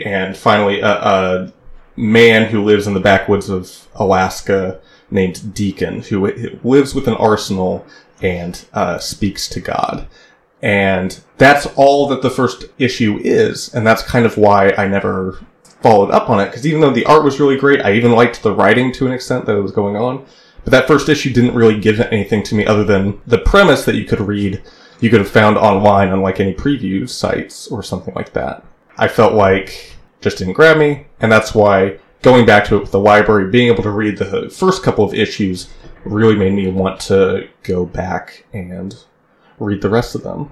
And 0.05 0.37
finally, 0.37 0.81
a, 0.81 0.89
a 0.89 1.53
man 1.97 2.51
who 2.51 2.65
lives 2.65 2.87
in 2.87 2.95
the 2.95 3.01
backwoods 3.01 3.51
of 3.51 3.89
Alaska 3.95 4.81
named 5.11 5.55
Deacon, 5.55 6.01
who 6.03 6.33
lives 6.65 6.95
with 6.95 7.07
an 7.07 7.15
arsenal 7.15 7.85
and 8.23 8.65
uh, 8.73 8.99
speaks 8.99 9.49
to 9.51 9.61
God. 9.61 10.09
And 10.63 11.21
that's 11.37 11.67
all 11.77 12.09
that 12.09 12.23
the 12.23 12.31
first 12.31 12.65
issue 12.79 13.21
is, 13.23 13.75
and 13.75 13.87
that's 13.87 14.03
kind 14.03 14.25
of 14.25 14.39
why 14.39 14.71
I 14.71 14.89
never 14.89 15.45
followed 15.83 16.11
up 16.11 16.31
on 16.31 16.41
it, 16.41 16.47
because 16.47 16.67
even 16.67 16.81
though 16.81 16.91
the 16.91 17.05
art 17.05 17.23
was 17.23 17.39
really 17.39 17.59
great, 17.59 17.83
I 17.83 17.93
even 17.93 18.13
liked 18.13 18.43
the 18.43 18.55
writing 18.55 18.91
to 18.93 19.07
an 19.07 19.13
extent 19.13 19.45
that 19.45 19.57
it 19.57 19.61
was 19.61 19.73
going 19.73 19.97
on. 19.97 20.25
But 20.65 20.71
that 20.71 20.87
first 20.87 21.11
issue 21.11 21.33
didn't 21.33 21.55
really 21.55 21.79
give 21.79 22.01
anything 22.01 22.43
to 22.45 22.55
me 22.55 22.65
other 22.65 22.85
than 22.85 23.21
the 23.27 23.39
premise 23.39 23.85
that 23.85 23.95
you 23.95 24.07
could 24.07 24.21
read, 24.21 24.63
you 25.05 25.11
could 25.11 25.21
have 25.21 25.29
found 25.29 25.59
online 25.59 26.09
on 26.09 26.23
like 26.23 26.41
any 26.41 26.55
preview 26.55 27.07
sites 27.07 27.69
or 27.69 27.83
something 27.83 28.15
like 28.15 28.33
that. 28.33 28.65
I 28.97 29.07
felt 29.07 29.35
like 29.35 29.95
just 30.23 30.39
didn't 30.39 30.55
grab 30.55 30.79
me, 30.79 31.07
and 31.21 31.31
that's 31.31 31.55
why 31.55 31.99
going 32.23 32.47
back 32.47 32.65
to 32.65 32.77
it 32.77 32.81
with 32.81 32.91
the 32.91 32.99
library, 32.99 33.51
being 33.51 33.71
able 33.71 33.83
to 33.83 33.91
read 33.91 34.17
the 34.17 34.49
first 34.49 34.83
couple 34.83 35.05
of 35.05 35.13
issues 35.13 35.69
really 36.07 36.35
made 36.35 36.55
me 36.55 36.69
want 36.69 36.99
to 37.01 37.47
go 37.65 37.85
back 37.85 38.47
and 38.55 38.97
read 39.59 39.83
the 39.83 39.91
rest 39.91 40.15
of 40.15 40.23
them. 40.23 40.51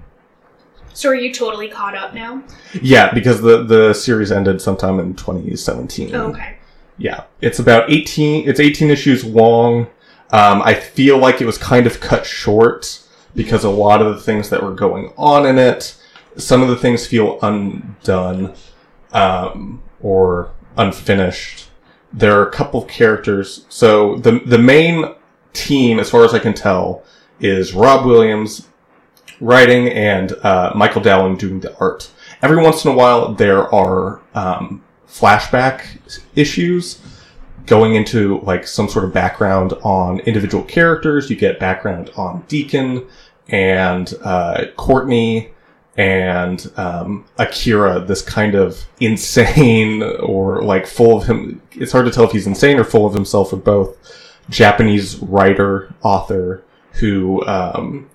So 0.92 1.08
are 1.08 1.14
you 1.14 1.32
totally 1.32 1.68
caught 1.68 1.94
up 1.94 2.12
now? 2.12 2.44
Yeah, 2.82 3.10
because 3.14 3.40
the 3.40 3.62
the 3.62 3.94
series 3.94 4.30
ended 4.30 4.60
sometime 4.60 5.00
in 5.00 5.14
2017. 5.14 6.14
Oh, 6.14 6.26
okay. 6.26 6.58
Yeah, 6.98 7.24
it's 7.40 7.58
about 7.58 7.90
18. 7.90 8.46
It's 8.46 8.60
18 8.60 8.90
issues 8.90 9.24
long. 9.24 9.86
Um, 10.28 10.60
I 10.60 10.74
feel 10.74 11.16
like 11.16 11.40
it 11.40 11.46
was 11.46 11.56
kind 11.56 11.86
of 11.86 12.00
cut 12.00 12.26
short 12.26 12.98
because 13.34 13.64
a 13.64 13.70
lot 13.70 14.02
of 14.02 14.14
the 14.14 14.20
things 14.20 14.50
that 14.50 14.62
were 14.62 14.74
going 14.74 15.12
on 15.16 15.46
in 15.46 15.58
it, 15.58 15.96
some 16.36 16.62
of 16.62 16.68
the 16.68 16.76
things 16.76 17.06
feel 17.06 17.38
undone. 17.42 18.54
Um, 19.12 19.82
or 20.02 20.50
unfinished. 20.76 21.68
There 22.12 22.38
are 22.38 22.46
a 22.46 22.50
couple 22.50 22.82
of 22.82 22.88
characters. 22.88 23.64
So 23.68 24.16
the 24.16 24.40
the 24.40 24.58
main 24.58 25.14
team, 25.52 25.98
as 25.98 26.10
far 26.10 26.24
as 26.24 26.34
I 26.34 26.38
can 26.38 26.54
tell, 26.54 27.04
is 27.40 27.72
Rob 27.72 28.04
Williams 28.04 28.68
writing 29.40 29.88
and 29.88 30.32
uh, 30.42 30.72
Michael 30.74 31.02
Dowling 31.02 31.36
doing 31.36 31.60
the 31.60 31.76
art. 31.78 32.10
Every 32.42 32.62
once 32.62 32.84
in 32.84 32.90
a 32.90 32.94
while, 32.94 33.34
there 33.34 33.72
are 33.74 34.20
um, 34.34 34.82
flashback 35.06 35.84
issues 36.36 37.00
going 37.66 37.94
into 37.94 38.40
like 38.40 38.66
some 38.66 38.88
sort 38.88 39.04
of 39.04 39.12
background 39.12 39.72
on 39.84 40.20
individual 40.20 40.64
characters. 40.64 41.30
You 41.30 41.36
get 41.36 41.58
background 41.58 42.10
on 42.16 42.44
Deacon 42.48 43.06
and 43.48 44.12
uh, 44.22 44.66
Courtney 44.76 45.52
and 45.96 46.70
um, 46.76 47.26
Akira, 47.38 48.00
this 48.00 48.22
kind 48.22 48.54
of 48.54 48.86
insane 49.00 50.02
or 50.02 50.62
like 50.62 50.86
full 50.86 51.18
of 51.18 51.26
him. 51.26 51.60
It's 51.72 51.92
hard 51.92 52.06
to 52.06 52.10
tell 52.10 52.24
if 52.24 52.32
he's 52.32 52.46
insane 52.46 52.78
or 52.78 52.84
full 52.84 53.06
of 53.06 53.14
himself 53.14 53.52
or 53.52 53.56
both. 53.56 53.96
Japanese 54.48 55.18
writer, 55.18 55.94
author 56.02 56.64
who 56.94 57.44
um, 57.46 58.10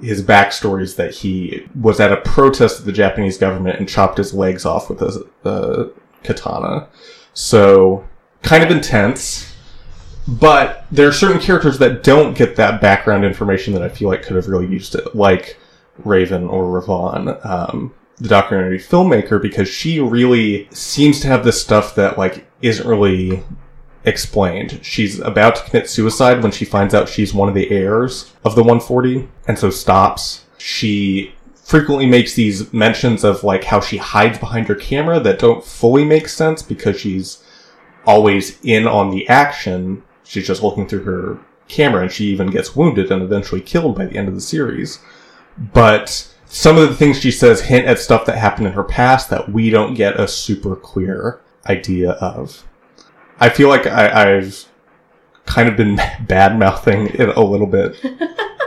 his 0.00 0.22
backstory 0.22 0.82
is 0.82 0.96
that 0.96 1.14
he 1.14 1.66
was 1.80 2.00
at 2.00 2.12
a 2.12 2.18
protest 2.18 2.80
of 2.80 2.84
the 2.84 2.92
Japanese 2.92 3.38
government 3.38 3.78
and 3.78 3.88
chopped 3.88 4.18
his 4.18 4.34
legs 4.34 4.64
off 4.64 4.88
with 4.88 5.02
a, 5.02 5.26
a 5.44 5.88
katana. 6.24 6.88
So 7.34 8.06
kind 8.42 8.62
of 8.62 8.70
intense. 8.70 9.49
But 10.28 10.84
there 10.90 11.08
are 11.08 11.12
certain 11.12 11.40
characters 11.40 11.78
that 11.78 12.02
don't 12.02 12.36
get 12.36 12.56
that 12.56 12.80
background 12.80 13.24
information 13.24 13.72
that 13.74 13.82
I 13.82 13.88
feel 13.88 14.08
like 14.08 14.22
could 14.22 14.36
have 14.36 14.48
really 14.48 14.66
used 14.66 14.94
it, 14.94 15.14
like 15.14 15.58
Raven 16.04 16.44
or 16.44 16.64
Ravon, 16.64 17.44
um, 17.44 17.94
the 18.18 18.28
documentary 18.28 18.78
filmmaker, 18.78 19.40
because 19.40 19.68
she 19.68 20.00
really 20.00 20.68
seems 20.70 21.20
to 21.20 21.28
have 21.28 21.44
this 21.44 21.60
stuff 21.60 21.94
that 21.94 22.18
like 22.18 22.46
isn't 22.62 22.86
really 22.86 23.42
explained. 24.04 24.80
She's 24.82 25.20
about 25.20 25.56
to 25.56 25.64
commit 25.64 25.88
suicide 25.88 26.42
when 26.42 26.52
she 26.52 26.64
finds 26.64 26.94
out 26.94 27.08
she's 27.08 27.34
one 27.34 27.48
of 27.48 27.54
the 27.54 27.70
heirs 27.70 28.32
of 28.44 28.54
the 28.54 28.62
140, 28.62 29.28
and 29.46 29.58
so 29.58 29.70
stops. 29.70 30.44
She 30.58 31.34
frequently 31.54 32.06
makes 32.06 32.34
these 32.34 32.72
mentions 32.72 33.24
of 33.24 33.44
like 33.44 33.64
how 33.64 33.80
she 33.80 33.96
hides 33.96 34.38
behind 34.38 34.68
her 34.68 34.74
camera 34.74 35.20
that 35.20 35.38
don't 35.38 35.64
fully 35.64 36.04
make 36.04 36.28
sense 36.28 36.62
because 36.62 36.98
she's 36.98 37.44
always 38.04 38.58
in 38.62 38.86
on 38.86 39.10
the 39.10 39.28
action. 39.28 40.02
She's 40.30 40.46
just 40.46 40.62
looking 40.62 40.86
through 40.86 41.02
her 41.02 41.38
camera 41.66 42.02
and 42.02 42.12
she 42.12 42.26
even 42.26 42.50
gets 42.50 42.76
wounded 42.76 43.10
and 43.10 43.20
eventually 43.20 43.60
killed 43.60 43.96
by 43.96 44.06
the 44.06 44.16
end 44.16 44.28
of 44.28 44.34
the 44.36 44.40
series. 44.40 45.00
But 45.58 46.32
some 46.46 46.78
of 46.78 46.88
the 46.88 46.94
things 46.94 47.18
she 47.18 47.32
says 47.32 47.62
hint 47.62 47.88
at 47.88 47.98
stuff 47.98 48.26
that 48.26 48.38
happened 48.38 48.68
in 48.68 48.74
her 48.74 48.84
past 48.84 49.28
that 49.30 49.50
we 49.50 49.70
don't 49.70 49.94
get 49.94 50.20
a 50.20 50.28
super 50.28 50.76
clear 50.76 51.40
idea 51.66 52.12
of. 52.12 52.64
I 53.40 53.48
feel 53.48 53.68
like 53.68 53.88
I, 53.88 54.36
I've 54.36 54.68
kind 55.46 55.68
of 55.68 55.76
been 55.76 55.96
bad 56.28 56.56
mouthing 56.56 57.08
it 57.08 57.36
a 57.36 57.42
little 57.42 57.66
bit. 57.66 57.96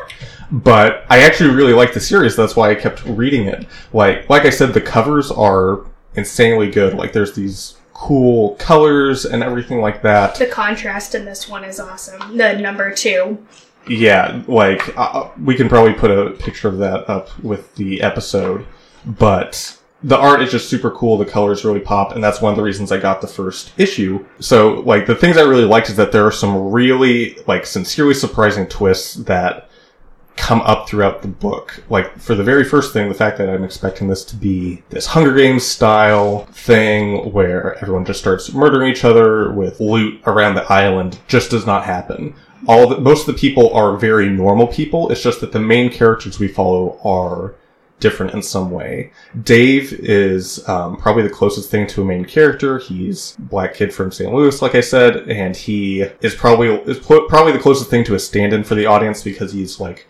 but 0.51 1.05
I 1.10 1.22
actually 1.22 1.55
really 1.55 1.72
like 1.72 1.93
the 1.93 2.01
series. 2.01 2.36
That's 2.36 2.58
why 2.58 2.72
I 2.72 2.75
kept 2.75 3.05
reading 3.05 3.46
it. 3.46 3.65
Like, 3.93 4.29
like 4.29 4.43
I 4.43 4.50
said, 4.50 4.74
the 4.74 4.82
covers 4.82 5.32
are 5.32 5.86
insanely 6.15 6.70
good. 6.70 6.93
Like, 6.93 7.13
there's 7.13 7.36
these 7.36 7.77
cool 8.03 8.55
colors 8.55 9.24
and 9.24 9.41
everything 9.41 9.79
like 9.79 10.01
that. 10.01 10.36
The 10.36 10.45
contrast 10.45 11.15
in 11.15 11.24
this 11.24 11.48
one 11.48 11.63
is 11.63 11.79
awesome. 11.79 12.36
The 12.36 12.57
number 12.57 12.93
two. 12.93 13.38
Yeah, 13.88 14.43
like 14.45 14.95
uh, 14.98 15.29
we 15.41 15.55
can 15.55 15.69
probably 15.69 15.93
put 15.93 16.12
a 16.12 16.31
picture 16.31 16.67
of 16.67 16.79
that 16.79 17.10
up 17.10 17.38
with 17.39 17.74
the 17.75 18.01
episode, 18.01 18.65
but 19.05 19.77
the 20.03 20.17
art 20.17 20.41
is 20.41 20.51
just 20.51 20.69
super 20.69 20.91
cool. 20.91 21.17
The 21.17 21.25
colors 21.25 21.63
really 21.63 21.79
pop, 21.79 22.13
and 22.13 22.22
that's 22.22 22.41
one 22.41 22.51
of 22.51 22.57
the 22.57 22.63
reasons 22.63 22.91
I 22.91 22.98
got 22.98 23.22
the 23.22 23.27
first 23.27 23.72
issue. 23.77 24.25
So, 24.39 24.81
like, 24.81 25.05
the 25.05 25.15
things 25.15 25.38
I 25.38 25.43
really 25.43 25.63
liked 25.63 25.89
is 25.89 25.95
that 25.95 26.12
there 26.12 26.25
are 26.27 26.31
some 26.31 26.72
really, 26.72 27.38
like, 27.48 27.65
sincerely 27.65 28.13
surprising 28.13 28.67
twists 28.67 29.15
that 29.15 29.69
come 30.35 30.61
up 30.61 30.87
throughout 30.87 31.21
the 31.21 31.27
book. 31.27 31.83
Like, 31.89 32.17
for 32.19 32.35
the 32.35 32.43
very 32.43 32.63
first 32.63 32.93
thing, 32.93 33.07
the 33.07 33.15
fact 33.15 33.37
that 33.37 33.49
I'm 33.49 33.63
expecting 33.63 34.07
this 34.07 34.25
to 34.25 34.35
be 34.35 34.83
this 34.89 35.05
Hunger 35.05 35.33
Games 35.33 35.65
style 35.65 36.45
thing 36.47 37.31
where 37.31 37.77
everyone 37.81 38.05
just 38.05 38.19
starts 38.19 38.51
murdering 38.53 38.91
each 38.91 39.05
other 39.05 39.51
with 39.51 39.79
loot 39.79 40.21
around 40.25 40.55
the 40.55 40.71
island 40.71 41.19
just 41.27 41.51
does 41.51 41.65
not 41.65 41.85
happen. 41.85 42.35
All 42.67 42.87
the, 42.87 42.99
most 42.99 43.27
of 43.27 43.35
the 43.35 43.39
people 43.39 43.73
are 43.73 43.97
very 43.97 44.29
normal 44.29 44.67
people. 44.67 45.09
It's 45.09 45.21
just 45.21 45.41
that 45.41 45.51
the 45.51 45.59
main 45.59 45.91
characters 45.91 46.39
we 46.39 46.47
follow 46.47 46.99
are 47.03 47.55
different 47.99 48.33
in 48.33 48.41
some 48.41 48.69
way. 48.69 49.11
Dave 49.43 49.93
is 49.93 50.67
um, 50.67 50.97
probably 50.97 51.23
the 51.23 51.29
closest 51.29 51.69
thing 51.69 51.87
to 51.87 52.01
a 52.01 52.05
main 52.05 52.25
character. 52.25 52.79
He's 52.79 53.37
black 53.39 53.75
kid 53.75 53.93
from 53.93 54.11
St. 54.11 54.33
Louis, 54.33 54.61
like 54.61 54.75
I 54.75 54.81
said, 54.81 55.29
and 55.29 55.55
he 55.55 56.01
is 56.21 56.35
probably 56.35 56.67
is 56.67 56.99
pl- 56.99 57.27
probably 57.29 57.53
the 57.53 57.59
closest 57.59 57.89
thing 57.89 58.03
to 58.05 58.15
a 58.15 58.19
stand-in 58.19 58.65
for 58.65 58.75
the 58.75 58.85
audience 58.85 59.23
because 59.23 59.53
he's 59.53 59.79
like 59.79 60.05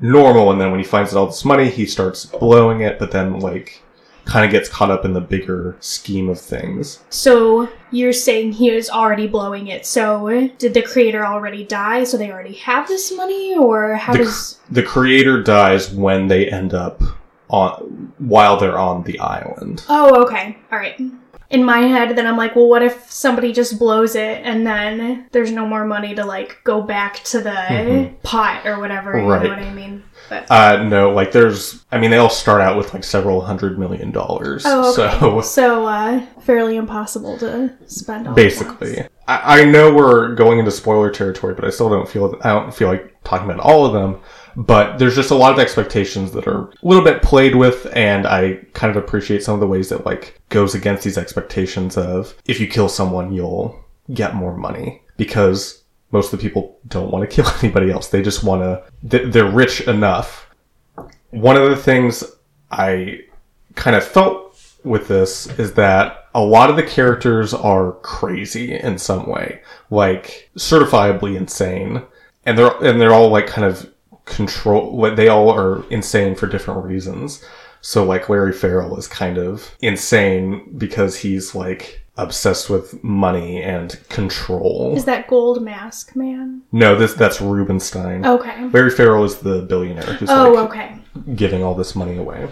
normal, 0.00 0.50
and 0.50 0.60
then 0.60 0.70
when 0.70 0.80
he 0.80 0.86
finds 0.86 1.14
all 1.14 1.26
this 1.26 1.44
money, 1.44 1.68
he 1.70 1.86
starts 1.86 2.24
blowing 2.26 2.80
it, 2.80 2.98
but 2.98 3.10
then 3.10 3.38
like 3.40 3.82
kind 4.24 4.44
of 4.44 4.52
gets 4.52 4.68
caught 4.68 4.90
up 4.90 5.04
in 5.04 5.12
the 5.14 5.20
bigger 5.20 5.76
scheme 5.80 6.28
of 6.28 6.40
things. 6.40 7.00
So 7.10 7.68
you're 7.90 8.12
saying 8.12 8.52
he 8.52 8.70
is 8.70 8.88
already 8.88 9.26
blowing 9.26 9.66
it. 9.66 9.84
So 9.84 10.48
did 10.58 10.74
the 10.74 10.82
creator 10.82 11.26
already 11.26 11.64
die? 11.64 12.04
So 12.04 12.16
they 12.16 12.30
already 12.30 12.54
have 12.54 12.86
this 12.86 13.12
money, 13.12 13.56
or 13.56 13.94
how 13.96 14.12
The, 14.12 14.18
does? 14.20 14.60
cr- 14.68 14.74
the 14.74 14.82
creator 14.84 15.42
dies 15.42 15.90
when 15.90 16.28
they 16.28 16.48
end 16.48 16.72
up 16.72 17.02
on 17.48 18.12
while 18.18 18.56
they're 18.58 18.78
on 18.78 19.02
the 19.02 19.18
island. 19.18 19.84
Oh, 19.88 20.22
okay, 20.24 20.56
all 20.70 20.78
right. 20.78 20.98
In 21.52 21.62
my 21.64 21.80
head, 21.80 22.16
then 22.16 22.26
I'm 22.26 22.36
like, 22.38 22.56
well, 22.56 22.66
what 22.68 22.82
if 22.82 23.10
somebody 23.10 23.52
just 23.52 23.78
blows 23.78 24.14
it 24.16 24.40
and 24.42 24.66
then 24.66 25.26
there's 25.32 25.52
no 25.52 25.66
more 25.66 25.84
money 25.84 26.14
to 26.14 26.24
like 26.24 26.56
go 26.64 26.80
back 26.80 27.22
to 27.24 27.40
the 27.40 27.50
Mhm. 27.50 28.22
pot 28.22 28.66
or 28.66 28.80
whatever? 28.80 29.18
You 29.18 29.26
Right. 29.26 29.42
know 29.42 29.48
what 29.50 29.58
I 29.58 29.70
mean? 29.70 30.02
But 30.30 30.46
Uh, 30.50 30.82
no, 30.84 31.10
like 31.10 31.30
there's, 31.32 31.84
I 31.92 31.98
mean, 31.98 32.10
they 32.10 32.16
all 32.16 32.30
start 32.30 32.62
out 32.62 32.78
with 32.78 32.94
like 32.94 33.04
several 33.04 33.42
hundred 33.42 33.78
million 33.78 34.10
dollars. 34.12 34.64
oh, 34.66 34.92
okay. 34.98 35.18
So 35.20 35.40
so 35.58 35.86
uh, 35.86 36.22
fairly 36.40 36.76
impossible 36.76 37.36
to 37.38 37.70
spend 37.86 38.28
all 38.28 38.34
basically. 38.34 39.02
I, 39.28 39.60
I 39.60 39.64
know 39.64 39.92
we're 39.94 40.34
going 40.34 40.58
into 40.58 40.70
spoiler 40.70 41.10
territory, 41.10 41.52
but 41.54 41.66
I 41.66 41.70
still 41.70 41.90
don't 41.90 42.08
feel, 42.08 42.34
I 42.42 42.48
don't 42.48 42.74
feel 42.74 42.88
like 42.88 43.14
talking 43.24 43.48
about 43.50 43.60
all 43.62 43.84
of 43.84 43.92
them. 43.92 44.20
But 44.56 44.98
there's 44.98 45.14
just 45.14 45.30
a 45.30 45.34
lot 45.34 45.52
of 45.52 45.58
expectations 45.58 46.32
that 46.32 46.46
are 46.46 46.68
a 46.68 46.72
little 46.82 47.04
bit 47.04 47.22
played 47.22 47.54
with, 47.54 47.86
and 47.94 48.26
I 48.26 48.60
kind 48.74 48.94
of 48.94 49.02
appreciate 49.02 49.42
some 49.42 49.54
of 49.54 49.60
the 49.60 49.66
ways 49.66 49.88
that 49.88 50.06
like 50.06 50.40
goes 50.48 50.74
against 50.74 51.04
these 51.04 51.18
expectations 51.18 51.96
of 51.96 52.34
if 52.46 52.60
you 52.60 52.66
kill 52.66 52.88
someone, 52.88 53.32
you'll 53.32 53.78
get 54.12 54.34
more 54.34 54.56
money 54.56 55.02
because 55.16 55.82
most 56.10 56.32
of 56.32 56.38
the 56.38 56.42
people 56.46 56.78
don't 56.88 57.10
want 57.10 57.28
to 57.28 57.34
kill 57.34 57.50
anybody 57.62 57.90
else. 57.90 58.08
They 58.08 58.22
just 58.22 58.44
want 58.44 58.62
to. 58.62 59.28
They're 59.28 59.50
rich 59.50 59.82
enough. 59.82 60.48
One 61.30 61.56
of 61.56 61.70
the 61.70 61.76
things 61.76 62.24
I 62.70 63.20
kind 63.74 63.96
of 63.96 64.04
felt 64.04 64.56
with 64.84 65.08
this 65.08 65.46
is 65.58 65.74
that 65.74 66.28
a 66.34 66.40
lot 66.40 66.70
of 66.70 66.76
the 66.76 66.82
characters 66.82 67.52
are 67.54 67.92
crazy 68.02 68.74
in 68.74 68.98
some 68.98 69.26
way, 69.26 69.62
like 69.90 70.50
certifiably 70.56 71.36
insane, 71.36 72.02
and 72.44 72.58
they're 72.58 72.76
and 72.84 73.00
they're 73.00 73.12
all 73.12 73.28
like 73.28 73.46
kind 73.46 73.66
of 73.66 73.91
control. 74.24 74.96
What 74.96 75.16
they 75.16 75.28
all 75.28 75.50
are 75.50 75.84
insane 75.90 76.34
for 76.34 76.46
different 76.46 76.84
reasons. 76.84 77.44
So 77.80 78.04
like 78.04 78.28
Larry 78.28 78.52
Farrell 78.52 78.96
is 78.96 79.08
kind 79.08 79.38
of 79.38 79.74
insane 79.80 80.72
because 80.78 81.16
he's 81.16 81.54
like 81.54 81.98
obsessed 82.16 82.68
with 82.70 83.02
money 83.02 83.62
and 83.62 83.98
control. 84.08 84.94
Is 84.96 85.06
that 85.06 85.26
gold 85.26 85.62
mask 85.62 86.14
man? 86.14 86.62
No, 86.70 86.94
this 86.94 87.14
that's 87.14 87.40
Rubenstein. 87.40 88.24
Okay. 88.24 88.68
Larry 88.68 88.90
Farrell 88.90 89.24
is 89.24 89.38
the 89.38 89.62
billionaire 89.62 90.04
who's 90.14 90.30
Oh, 90.30 90.52
like 90.52 90.68
okay. 90.70 90.98
giving 91.34 91.64
all 91.64 91.74
this 91.74 91.96
money 91.96 92.16
away. 92.16 92.48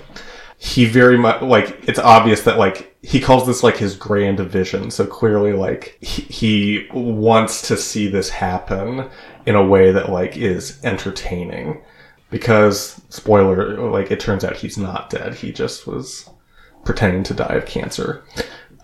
He 0.63 0.85
very 0.85 1.17
much 1.17 1.41
like 1.41 1.89
it's 1.89 1.99
obvious 1.99 2.43
that 2.43 2.59
like 2.59 2.95
he 3.01 3.19
calls 3.19 3.47
this 3.47 3.63
like 3.63 3.79
his 3.79 3.97
grand 3.97 4.39
vision. 4.41 4.91
So 4.91 5.07
clearly 5.07 5.55
like 5.55 5.97
he, 6.03 6.23
he 6.23 6.89
wants 6.93 7.67
to 7.69 7.79
see 7.79 8.09
this 8.09 8.29
happen 8.29 9.09
in 9.47 9.55
a 9.55 9.65
way 9.65 9.91
that 9.91 10.11
like 10.11 10.37
is 10.37 10.79
entertaining. 10.85 11.81
Because 12.29 13.01
spoiler, 13.09 13.91
like 13.91 14.11
it 14.11 14.21
turns 14.21 14.45
out 14.45 14.55
he's 14.55 14.77
not 14.77 15.09
dead. 15.09 15.35
He 15.35 15.51
just 15.51 15.87
was 15.87 16.29
pretending 16.85 17.23
to 17.25 17.35
die 17.35 17.55
of 17.55 17.65
cancer. 17.65 18.23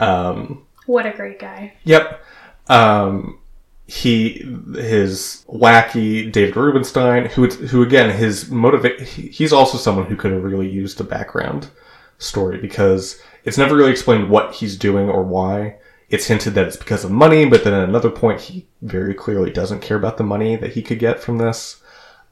Um, 0.01 0.65
What 0.87 1.05
a 1.05 1.13
great 1.13 1.39
guy. 1.39 1.75
Yep. 1.85 2.25
Um, 2.69 3.39
he, 3.87 4.45
his 4.75 5.45
lackey, 5.47 6.29
David 6.29 6.57
Rubenstein, 6.57 7.27
who, 7.27 7.47
who 7.47 7.83
again, 7.83 8.11
his 8.11 8.51
motivate 8.51 9.01
he's 9.01 9.53
also 9.53 9.79
someone 9.79 10.07
who 10.07 10.17
could 10.17 10.33
have 10.33 10.43
really 10.43 10.69
used 10.69 11.01
a 11.01 11.05
background 11.05 11.71
story 12.19 12.59
because 12.59 13.21
it's 13.45 13.59
never 13.59 13.77
really 13.77 13.93
explained 13.93 14.29
what 14.29 14.55
he's 14.55 14.77
doing 14.77 15.09
or 15.09 15.23
why. 15.23 15.77
It's 16.09 16.27
hinted 16.27 16.55
that 16.55 16.67
it's 16.67 16.77
because 16.77 17.05
of 17.05 17.11
money, 17.11 17.45
but 17.47 17.65
then 17.65 17.75
at 17.75 17.89
another 17.89 18.11
point, 18.11 18.41
he 18.41 18.67
very 18.83 19.15
clearly 19.15 19.51
doesn't 19.51 19.83
care 19.83 19.97
about 19.97 20.19
the 20.19 20.25
money 20.25 20.57
that 20.57 20.73
he 20.73 20.83
could 20.83 20.99
get 20.99 21.21
from 21.21 21.39
this. 21.39 21.83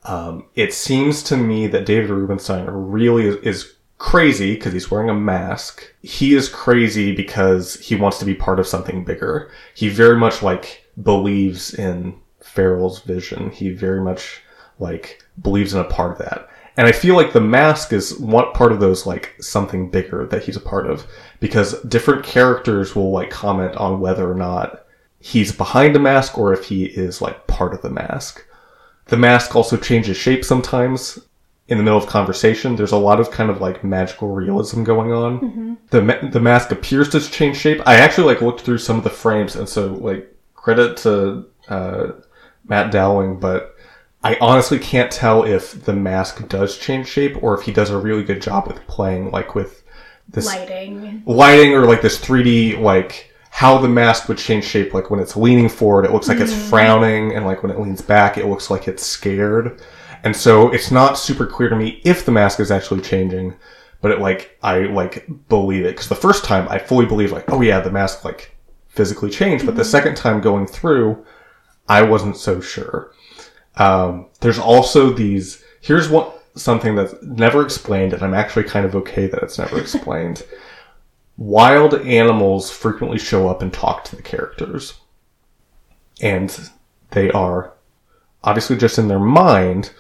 Um, 0.05 0.47
it 0.55 0.73
seems 0.73 1.23
to 1.25 1.37
me 1.37 1.67
that 1.69 1.87
David 1.87 2.11
Rubenstein 2.11 2.67
really 2.67 3.27
is, 3.27 3.37
is 3.37 3.75
crazy 3.99 4.55
because 4.55 4.73
he's 4.73 4.91
wearing 4.91 5.11
a 5.11 5.15
mask. 5.15 5.93
He 6.03 6.35
is 6.35 6.49
crazy 6.49 7.15
because 7.15 7.75
he 7.77 7.97
wants 7.97 8.19
to 8.19 8.25
be 8.25 8.35
part 8.35 8.61
of 8.61 8.67
something 8.67 9.05
bigger. 9.05 9.51
He 9.75 9.89
very 9.89 10.17
much 10.17 10.43
like 10.43 10.84
believes 11.03 11.75
in 11.75 12.15
Farrell's 12.41 13.01
vision. 13.01 13.51
He 13.51 13.71
very 13.71 14.01
much 14.01 14.43
like 14.79 15.23
believes 15.41 15.75
in 15.75 15.81
a 15.81 15.85
part 15.85 16.13
of 16.13 16.19
that. 16.19 16.49
And 16.77 16.87
I 16.89 16.93
feel 16.93 17.15
like 17.15 17.33
the 17.33 17.41
mask 17.41 17.93
is 17.93 18.19
one 18.19 18.53
part 18.53 18.73
of 18.73 18.81
those 18.81 19.07
like 19.07 19.35
something 19.41 19.91
bigger 19.91 20.27
that 20.27 20.43
he's 20.43 20.57
a 20.57 20.61
part 20.61 20.87
of 20.87 21.07
because 21.39 21.81
different 21.83 22.25
characters 22.25 22.97
will 22.97 23.13
like 23.13 23.31
comment 23.31 23.77
on 23.77 24.01
whether 24.01 24.29
or 24.29 24.35
not 24.35 24.85
he's 25.21 25.53
behind 25.53 25.95
a 25.95 26.01
mask 26.01 26.37
or 26.37 26.53
if 26.53 26.67
he 26.67 26.85
is 26.85 27.23
like 27.23 27.47
part 27.47 27.75
of 27.75 27.83
the 27.83 27.91
mask. 27.91 28.45
The 29.07 29.17
mask 29.17 29.55
also 29.55 29.77
changes 29.77 30.17
shape 30.17 30.45
sometimes 30.45 31.19
in 31.69 31.79
the 31.79 31.85
middle 31.85 31.99
of 31.99 32.07
conversation. 32.07 32.77
There's 32.77 32.93
a 32.93 32.97
lot 32.97 33.21
of 33.21 33.31
kind 33.31 33.51
of 33.51 33.61
like 33.61 33.85
magical 33.85 34.29
realism 34.29 34.83
going 34.83 35.13
on. 35.13 35.41
Mm-hmm. 35.41 35.75
The 35.91 36.03
ma- 36.03 36.29
the 36.31 36.41
mask 36.41 36.73
appears 36.73 37.09
to 37.11 37.21
change 37.21 37.57
shape. 37.57 37.81
I 37.87 37.97
actually 37.97 38.27
like 38.27 38.43
looked 38.43 38.63
through 38.63 38.79
some 38.79 38.99
of 38.99 39.05
the 39.05 39.11
frames, 39.11 39.57
and 39.57 39.69
so 39.69 39.95
like 39.95 40.34
credit 40.65 40.97
to 40.97 41.45
uh, 41.69 42.13
Matt 42.67 42.91
Dowling, 42.91 43.39
but 43.39 43.77
I 44.23 44.39
honestly 44.41 44.79
can't 44.79 45.13
tell 45.13 45.45
if 45.45 45.85
the 45.85 45.93
mask 45.93 46.49
does 46.49 46.79
change 46.79 47.07
shape 47.07 47.43
or 47.43 47.53
if 47.53 47.67
he 47.67 47.71
does 47.71 47.91
a 47.91 47.99
really 47.99 48.25
good 48.25 48.41
job 48.41 48.67
with 48.67 48.79
playing 48.87 49.31
like 49.31 49.55
with 49.55 49.85
this 50.27 50.47
Lighting. 50.47 51.23
lighting 51.27 51.75
or 51.75 51.85
like 51.85 52.01
this 52.01 52.19
3D 52.19 52.81
like 52.81 53.31
how 53.51 53.77
the 53.77 53.89
mask 53.89 54.27
would 54.27 54.39
change 54.39 54.65
shape 54.65 54.95
like 54.95 55.11
when 55.11 55.21
it's 55.21 55.37
leaning 55.37 55.69
forward 55.69 56.07
it 56.07 56.13
looks 56.13 56.29
like 56.29 56.41
it's 56.41 56.55
frowning 56.71 57.35
and 57.35 57.45
like 57.45 57.63
when 57.63 57.71
it 57.71 57.79
leans 57.79 58.01
back 58.01 58.39
it 58.39 58.47
looks 58.47 58.71
like 58.71 58.89
it's 58.89 59.05
scared. 59.05 59.83
And 60.23 60.35
so 60.35 60.73
it's 60.73 60.91
not 60.91 61.19
super 61.19 61.47
clear 61.47 61.69
to 61.69 61.77
me 61.77 62.01
if 62.07 62.25
the 62.25 62.33
mask 62.33 62.59
is 62.59 62.71
actually 62.71 63.03
changing 63.03 63.55
but 64.01 64.11
it 64.11 64.19
like 64.19 64.57
i 64.63 64.79
like 64.79 65.29
believe 65.51 65.85
it. 65.85 65.89
Because 65.95 66.09
the 66.09 66.15
first 66.15 66.43
time 66.43 66.67
i 66.71 66.79
fully 66.79 67.05
believe 67.05 67.33
like 67.33 67.53
oh 67.53 67.61
yeah 67.61 67.81
the 67.81 67.91
mask 67.91 68.25
like 68.25 68.54
physically 68.95 69.31
changed 69.31 69.67
but 69.67 69.77
the 69.77 69.85
second 69.85 70.17
time 70.17 70.41
going 70.41 70.67
through 70.67 71.25
i 71.89 72.01
wasn't 72.03 72.37
so 72.37 72.61
sure 72.61 73.13
um, 73.77 74.27
there's 74.41 74.59
also 74.59 75.13
these. 75.13 75.65
Here's 75.81 76.09
what 76.09 76.43
something 76.55 76.95
that's 76.95 77.15
never 77.23 77.63
explained, 77.63 78.13
and 78.13 78.23
I'm 78.23 78.35
actually 78.35 78.65
kind 78.65 78.87
of 78.87 78.95
okay 78.97 79.27
that 79.27 79.43
it's 79.43 79.59
never 79.59 79.81
explained. 79.81 80.45
Wild 81.37 81.95
animals 81.95 82.71
frequently 82.71 83.19
show 83.19 83.49
up 83.49 83.63
and 83.63 83.73
talk 83.73 84.05
to 84.05 84.17
the 84.17 84.23
characters, 84.23 84.95
and 86.21 86.71
they 87.11 87.31
are 87.33 87.73
obviously 88.45 88.77
just 88.77 88.99
in 88.99 89.09
their 89.09 89.19
mind, 89.19 89.93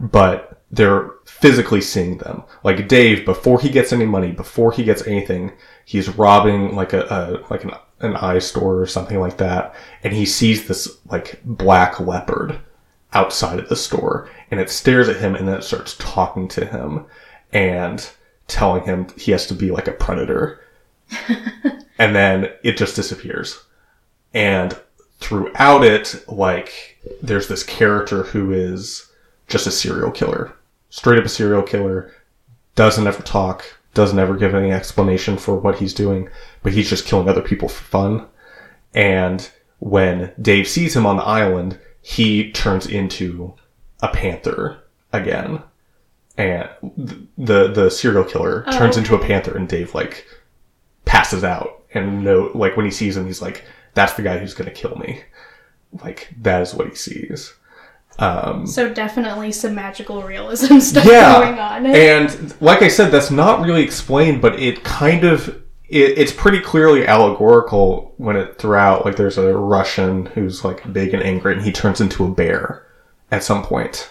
but 0.00 0.60
they're 0.70 1.10
physically 1.24 1.80
seeing 1.80 2.18
them. 2.18 2.42
Like 2.64 2.88
Dave, 2.88 3.24
before 3.24 3.60
he 3.60 3.70
gets 3.70 3.92
any 3.92 4.06
money, 4.06 4.32
before 4.32 4.72
he 4.72 4.84
gets 4.84 5.06
anything, 5.06 5.52
he's 5.84 6.10
robbing 6.10 6.74
like 6.74 6.92
a, 6.92 7.04
a 7.04 7.50
like 7.50 7.64
an 7.64 7.72
an 8.02 8.16
eye 8.16 8.38
store 8.38 8.80
or 8.80 8.86
something 8.86 9.20
like 9.20 9.38
that, 9.38 9.74
and 10.02 10.12
he 10.12 10.26
sees 10.26 10.66
this 10.66 10.98
like 11.08 11.40
black 11.44 12.00
leopard 12.00 12.58
outside 13.14 13.58
of 13.58 13.68
the 13.68 13.76
store 13.76 14.28
and 14.50 14.58
it 14.58 14.70
stares 14.70 15.08
at 15.08 15.16
him 15.16 15.34
and 15.34 15.46
then 15.46 15.56
it 15.56 15.64
starts 15.64 15.96
talking 15.98 16.48
to 16.48 16.64
him 16.64 17.04
and 17.52 18.10
telling 18.48 18.84
him 18.84 19.06
he 19.16 19.32
has 19.32 19.46
to 19.46 19.54
be 19.54 19.70
like 19.70 19.88
a 19.88 19.92
predator. 19.92 20.60
and 21.98 22.14
then 22.14 22.50
it 22.62 22.76
just 22.76 22.96
disappears. 22.96 23.62
And 24.34 24.78
throughout 25.20 25.84
it, 25.84 26.24
like, 26.26 26.98
there's 27.22 27.48
this 27.48 27.62
character 27.62 28.22
who 28.24 28.52
is 28.52 29.10
just 29.46 29.66
a 29.66 29.70
serial 29.70 30.10
killer. 30.10 30.52
Straight 30.90 31.18
up 31.18 31.24
a 31.24 31.28
serial 31.28 31.62
killer, 31.62 32.12
doesn't 32.74 33.06
ever 33.06 33.22
talk, 33.22 33.64
doesn't 33.94 34.18
ever 34.18 34.36
give 34.36 34.54
any 34.54 34.70
explanation 34.70 35.36
for 35.36 35.54
what 35.56 35.78
he's 35.78 35.94
doing, 35.94 36.28
but 36.62 36.72
he's 36.72 36.88
just 36.88 37.06
killing 37.06 37.28
other 37.28 37.42
people 37.42 37.68
for 37.68 37.84
fun. 37.84 38.26
And 38.94 39.50
when 39.78 40.32
Dave 40.40 40.68
sees 40.68 40.96
him 40.96 41.06
on 41.06 41.16
the 41.16 41.24
island, 41.24 41.78
he 42.00 42.50
turns 42.52 42.86
into 42.86 43.54
a 44.00 44.08
panther 44.08 44.82
again. 45.12 45.62
And 46.38 46.68
the 47.36 47.68
the 47.68 47.90
serial 47.90 48.24
killer 48.24 48.64
Oh, 48.66 48.78
turns 48.78 48.96
into 48.96 49.14
a 49.14 49.18
panther 49.18 49.54
and 49.56 49.68
Dave 49.68 49.94
like 49.94 50.26
passes 51.04 51.44
out 51.44 51.84
and 51.92 52.24
no 52.24 52.50
like 52.54 52.74
when 52.76 52.86
he 52.86 52.90
sees 52.90 53.18
him 53.18 53.26
he's 53.26 53.42
like 53.42 53.64
that's 53.92 54.14
the 54.14 54.22
guy 54.22 54.38
who's 54.38 54.54
going 54.54 54.68
to 54.72 54.74
kill 54.74 54.96
me. 54.96 55.22
Like 56.02 56.32
that 56.40 56.62
is 56.62 56.72
what 56.74 56.88
he 56.88 56.94
sees. 56.94 57.52
Um 58.18 58.66
So 58.66 58.92
definitely 58.92 59.52
some 59.52 59.74
magical 59.74 60.22
realism 60.22 60.78
stuff 60.80 61.04
yeah. 61.04 61.40
going 61.40 61.58
on. 61.58 61.86
And 61.94 62.60
like 62.60 62.82
I 62.82 62.88
said, 62.88 63.10
that's 63.10 63.30
not 63.30 63.60
really 63.60 63.82
explained, 63.82 64.40
but 64.42 64.58
it 64.58 64.84
kind 64.84 65.24
of 65.24 65.48
it, 65.92 66.18
it's 66.18 66.32
pretty 66.32 66.60
clearly 66.60 67.06
allegorical 67.06 68.14
when 68.16 68.36
it 68.36 68.58
throughout. 68.58 69.04
Like 69.04 69.16
there's 69.16 69.38
a 69.38 69.56
Russian 69.56 70.26
who's 70.26 70.64
like 70.64 70.90
big 70.92 71.14
and 71.14 71.22
angry, 71.22 71.54
and 71.54 71.62
he 71.62 71.72
turns 71.72 72.00
into 72.00 72.24
a 72.24 72.28
bear 72.30 72.86
at 73.30 73.44
some 73.44 73.62
point, 73.62 74.10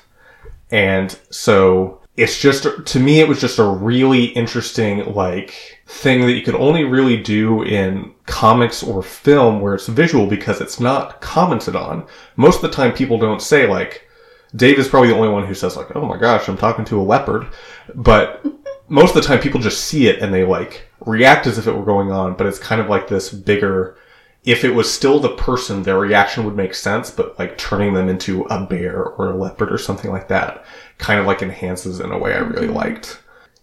and 0.69 1.17
so 1.29 2.00
it's 2.21 2.37
just 2.37 2.67
to 2.85 2.99
me 2.99 3.19
it 3.19 3.27
was 3.27 3.41
just 3.41 3.57
a 3.57 3.63
really 3.63 4.25
interesting 4.25 5.13
like 5.13 5.81
thing 5.87 6.21
that 6.21 6.33
you 6.33 6.43
could 6.43 6.55
only 6.55 6.83
really 6.83 7.17
do 7.17 7.63
in 7.63 8.13
comics 8.27 8.83
or 8.83 9.01
film 9.01 9.59
where 9.59 9.73
it's 9.73 9.87
visual 9.87 10.27
because 10.27 10.61
it's 10.61 10.79
not 10.79 11.19
commented 11.19 11.75
on. 11.75 12.05
Most 12.35 12.57
of 12.57 12.61
the 12.61 12.75
time 12.75 12.93
people 12.93 13.17
don't 13.17 13.41
say 13.41 13.67
like 13.67 14.07
Dave 14.55 14.77
is 14.77 14.87
probably 14.87 15.09
the 15.09 15.15
only 15.15 15.29
one 15.29 15.45
who 15.45 15.53
says 15.53 15.77
like, 15.77 15.95
"Oh 15.95 16.05
my 16.05 16.17
gosh, 16.17 16.47
I'm 16.47 16.57
talking 16.57 16.85
to 16.85 16.99
a 16.99 17.03
leopard," 17.03 17.47
but 17.95 18.45
most 18.87 19.15
of 19.15 19.21
the 19.21 19.27
time 19.27 19.39
people 19.39 19.61
just 19.61 19.85
see 19.85 20.07
it 20.07 20.19
and 20.19 20.33
they 20.33 20.43
like 20.43 20.87
react 21.05 21.47
as 21.47 21.57
if 21.57 21.67
it 21.67 21.75
were 21.75 21.85
going 21.85 22.11
on. 22.11 22.35
But 22.35 22.47
it's 22.47 22.59
kind 22.59 22.81
of 22.81 22.87
like 22.87 23.07
this 23.07 23.31
bigger. 23.31 23.95
If 24.43 24.63
it 24.63 24.73
was 24.73 24.91
still 24.91 25.19
the 25.19 25.35
person, 25.35 25.83
their 25.83 25.99
reaction 25.99 26.45
would 26.45 26.55
make 26.55 26.73
sense, 26.73 27.11
but 27.11 27.37
like 27.37 27.57
turning 27.57 27.93
them 27.93 28.09
into 28.09 28.43
a 28.43 28.65
bear 28.65 29.03
or 29.03 29.31
a 29.31 29.37
leopard 29.37 29.71
or 29.71 29.77
something 29.77 30.11
like 30.11 30.27
that 30.29 30.65
kind 30.97 31.19
of 31.19 31.25
like 31.25 31.41
enhances 31.41 31.99
in 31.99 32.11
a 32.11 32.17
way 32.17 32.33
I 32.33 32.39
really 32.39 32.67
mm-hmm. 32.67 32.75
liked. 32.75 33.21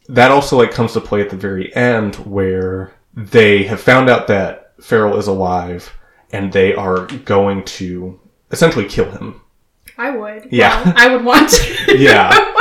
That 0.09 0.31
also 0.31 0.57
like 0.57 0.71
comes 0.71 0.93
to 0.93 1.01
play 1.01 1.21
at 1.21 1.31
the 1.31 1.37
very 1.37 1.75
end 1.75 2.17
where 2.17 2.93
they 3.15 3.65
have 3.65 3.81
found 3.81 4.09
out 4.09 4.27
that 4.29 4.73
Farrell 4.81 5.19
is 5.19 5.27
alive 5.27 5.93
and 6.33 6.53
they 6.53 6.75
are 6.75 7.07
going 7.07 7.65
to 7.65 8.21
essentially 8.51 8.87
kill 8.87 9.11
him 9.11 9.41
I 9.99 10.11
would. 10.11 10.49
Yeah. 10.53 10.83
Well, 10.85 10.95
I 10.97 11.15
would 11.15 11.25
want 11.25 11.51
to. 11.51 11.77
yeah. 11.99 12.55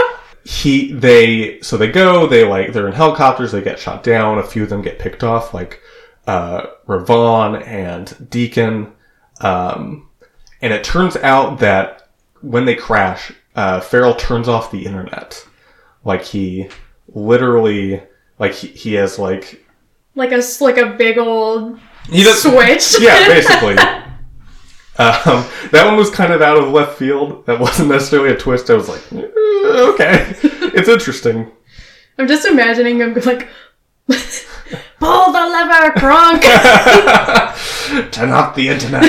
He 0.44 0.92
they 0.92 1.62
so 1.62 1.78
they 1.78 1.92
go, 1.92 2.26
they 2.26 2.44
like 2.44 2.74
they're 2.74 2.88
in 2.88 2.94
helicopters, 2.94 3.52
they 3.52 3.62
get 3.62 3.80
shot 3.80 4.04
down, 4.04 4.40
a 4.40 4.44
few 4.44 4.64
of 4.64 4.70
them 4.70 4.82
get 4.82 4.98
picked 4.98 5.24
off, 5.24 5.54
like 5.54 5.82
uh 6.28 6.68
Ravon 6.88 7.66
and 7.66 8.30
Deacon. 8.30 8.94
Um 9.42 10.10
and 10.62 10.74
it 10.74 10.84
turns 10.84 11.16
out 11.18 11.60
that 11.60 12.10
when 12.42 12.66
they 12.66 12.76
crash, 12.76 13.32
uh 13.56 13.80
Farrell 13.80 14.16
turns 14.16 14.48
off 14.48 14.72
the 14.72 14.86
internet. 14.86 15.46
Like 16.04 16.24
he 16.24 16.70
literally 17.14 18.04
like 18.38 18.54
he, 18.54 18.68
he 18.68 18.94
has 18.94 19.18
like 19.18 19.66
like 20.16 20.32
a 20.32 20.42
like 20.62 20.78
a 20.78 20.92
big 20.98 21.18
old 21.18 21.80
he 22.10 22.24
does 22.24 22.42
switch. 22.42 23.00
yeah, 23.02 23.28
basically. 23.28 23.76
Um, 25.00 25.46
that 25.72 25.86
one 25.86 25.96
was 25.96 26.10
kind 26.10 26.34
of 26.34 26.42
out 26.42 26.58
of 26.58 26.70
left 26.70 26.98
field. 26.98 27.46
That 27.46 27.60
wasn't 27.60 27.90
necessarily 27.90 28.32
a 28.32 28.36
twist. 28.36 28.72
I 28.72 28.74
was 28.74 28.90
like, 28.90 29.02
"Eh, 29.14 29.28
okay, 29.94 30.34
it's 30.74 30.90
interesting. 30.90 31.52
I'm 32.18 32.28
just 32.28 32.48
imagining 32.48 32.98
him 33.02 33.14
like, 33.14 33.48
pull 35.00 35.32
the 35.32 35.40
lever, 35.40 35.92
Kronk. 36.00 36.42
Turn 38.12 38.32
off 38.32 38.56
the 38.56 38.70
internet. 38.70 39.04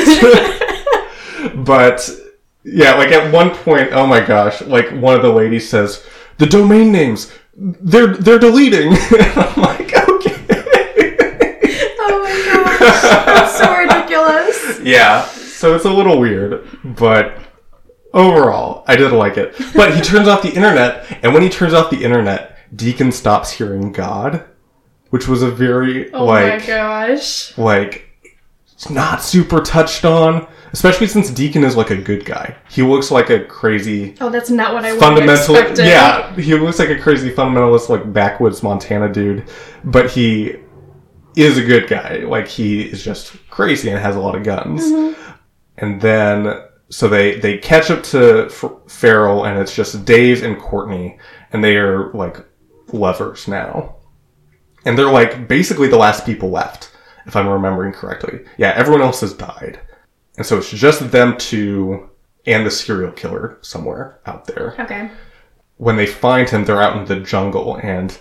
but 1.65 2.09
yeah, 2.65 2.95
like 2.95 3.11
at 3.11 3.33
one 3.33 3.51
point, 3.51 3.91
oh 3.93 4.07
my 4.07 4.21
gosh, 4.21 4.61
like 4.63 4.91
one 4.91 5.17
of 5.17 5.23
the 5.23 5.33
ladies 5.33 5.69
says, 5.69 6.05
"The 6.39 6.47
domain 6.47 6.93
names, 6.93 7.33
they're 7.57 8.15
they're 8.15 8.39
deleting." 8.39 8.89
I'm 9.11 9.63
like, 9.63 9.97
okay. 10.09 10.37
oh 12.01 12.23
my 12.25 12.79
gosh, 12.79 13.03
that's 13.03 13.59
so 13.59 13.77
ridiculous. 13.77 14.81
yeah, 14.81 15.25
so 15.27 15.75
it's 15.75 15.85
a 15.85 15.93
little 15.93 16.21
weird, 16.21 16.67
but 16.85 17.39
overall, 18.13 18.85
I 18.87 18.97
did 18.97 19.13
like 19.13 19.37
it. 19.37 19.55
But 19.75 19.95
he 19.95 20.01
turns 20.01 20.29
off 20.29 20.43
the 20.43 20.53
internet, 20.53 21.07
and 21.23 21.33
when 21.33 21.43
he 21.43 21.49
turns 21.49 21.75
off 21.75 21.91
the 21.91 22.05
internet, 22.05 22.57
Deacon 22.77 23.13
stops 23.13 23.53
hearing 23.53 23.93
God, 23.93 24.45
which 25.11 25.27
was 25.29 25.43
a 25.43 25.51
very 25.51 26.13
Oh 26.13 26.25
like 26.25 26.61
my 26.61 26.67
gosh. 26.67 27.57
like 27.59 28.05
it's 28.73 28.91
not 28.91 29.23
super 29.23 29.61
touched 29.61 30.05
on, 30.05 30.47
especially 30.73 31.09
since 31.09 31.31
Deacon 31.31 31.65
is 31.65 31.75
like 31.77 31.91
a 31.91 31.97
good 31.97 32.25
guy. 32.25 32.55
He 32.71 32.83
looks 32.83 33.11
like 33.11 33.29
a 33.29 33.45
crazy 33.45 34.15
Oh, 34.21 34.31
that's 34.31 34.51
not 34.51 34.73
what 34.73 34.85
I 34.85 34.97
fundamental 34.99 35.57
yeah 35.85 36.33
he 36.37 36.55
looks 36.55 36.79
like 36.79 36.91
a 36.91 36.99
crazy 36.99 37.31
fundamentalist 37.33 37.89
like 37.89 38.13
backwoods 38.13 38.63
montana 38.63 39.13
dude 39.13 39.49
but 39.85 40.11
he 40.11 40.57
is 41.37 41.59
a 41.59 41.65
good 41.65 41.89
guy 41.89 42.19
like 42.19 42.47
he 42.49 42.83
is 42.83 43.03
just 43.05 43.37
crazy 43.51 43.91
and 43.91 43.99
has 43.99 44.15
a 44.17 44.21
lot 44.21 44.35
of 44.37 44.45
guns 44.45 44.83
Mm-hmm. 44.85 45.33
and 45.79 46.01
then 46.01 46.63
so 46.91 47.07
they 47.09 47.39
they 47.39 47.59
catch 47.59 47.91
up 47.91 48.03
to 48.05 48.49
farrell 48.89 49.45
and 49.45 49.59
it's 49.59 49.75
just 49.75 50.05
dave 50.05 50.43
and 50.43 50.59
courtney 50.59 51.19
and 51.53 51.63
they 51.65 51.77
are 51.77 52.13
like 52.13 52.45
lovers 52.93 53.47
now 53.49 53.97
and 54.89 54.97
they're 54.99 55.11
like 55.21 55.47
basically 55.49 55.89
the 55.89 55.97
last 55.97 56.25
people 56.27 56.49
left 56.51 56.91
if 57.27 57.37
i'm 57.37 57.47
remembering 57.49 57.93
correctly 57.93 58.41
yeah 58.57 58.73
everyone 58.77 59.03
else 59.03 59.21
has 59.21 59.35
died 59.35 59.79
and 60.37 60.47
so 60.47 60.57
it's 60.59 60.71
just 60.71 61.11
them 61.13 61.37
two 61.37 62.09
and 62.47 62.65
the 62.67 62.71
serial 62.71 63.13
killer 63.13 63.59
somewhere 63.61 64.19
out 64.27 64.47
there 64.47 64.75
Okay. 64.81 65.11
when 65.77 65.97
they 65.97 66.07
find 66.07 66.49
him, 66.49 66.65
they're 66.65 66.81
out 66.83 66.97
in 66.97 67.05
the 67.05 67.21
jungle, 67.21 67.77
and 67.83 68.19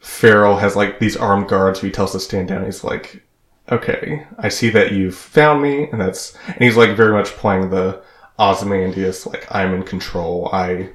Farrell 0.00 0.58
has 0.58 0.76
like 0.76 0.98
these 0.98 1.16
armed 1.16 1.48
guards 1.48 1.80
who 1.80 1.86
he 1.86 1.92
tells 1.92 2.12
to 2.12 2.20
stand 2.20 2.48
down. 2.48 2.64
He's 2.64 2.84
like, 2.84 3.22
"Okay, 3.72 4.26
I 4.38 4.48
see 4.50 4.68
that 4.70 4.92
you've 4.92 5.16
found 5.16 5.62
me," 5.62 5.88
and 5.90 5.98
that's 6.00 6.36
and 6.46 6.58
he's 6.58 6.76
like 6.76 6.96
very 6.96 7.12
much 7.12 7.28
playing 7.42 7.70
the 7.70 8.02
Ozymandias, 8.38 9.26
like 9.26 9.46
I'm 9.50 9.72
in 9.74 9.82
control. 9.84 10.50
I 10.52 10.90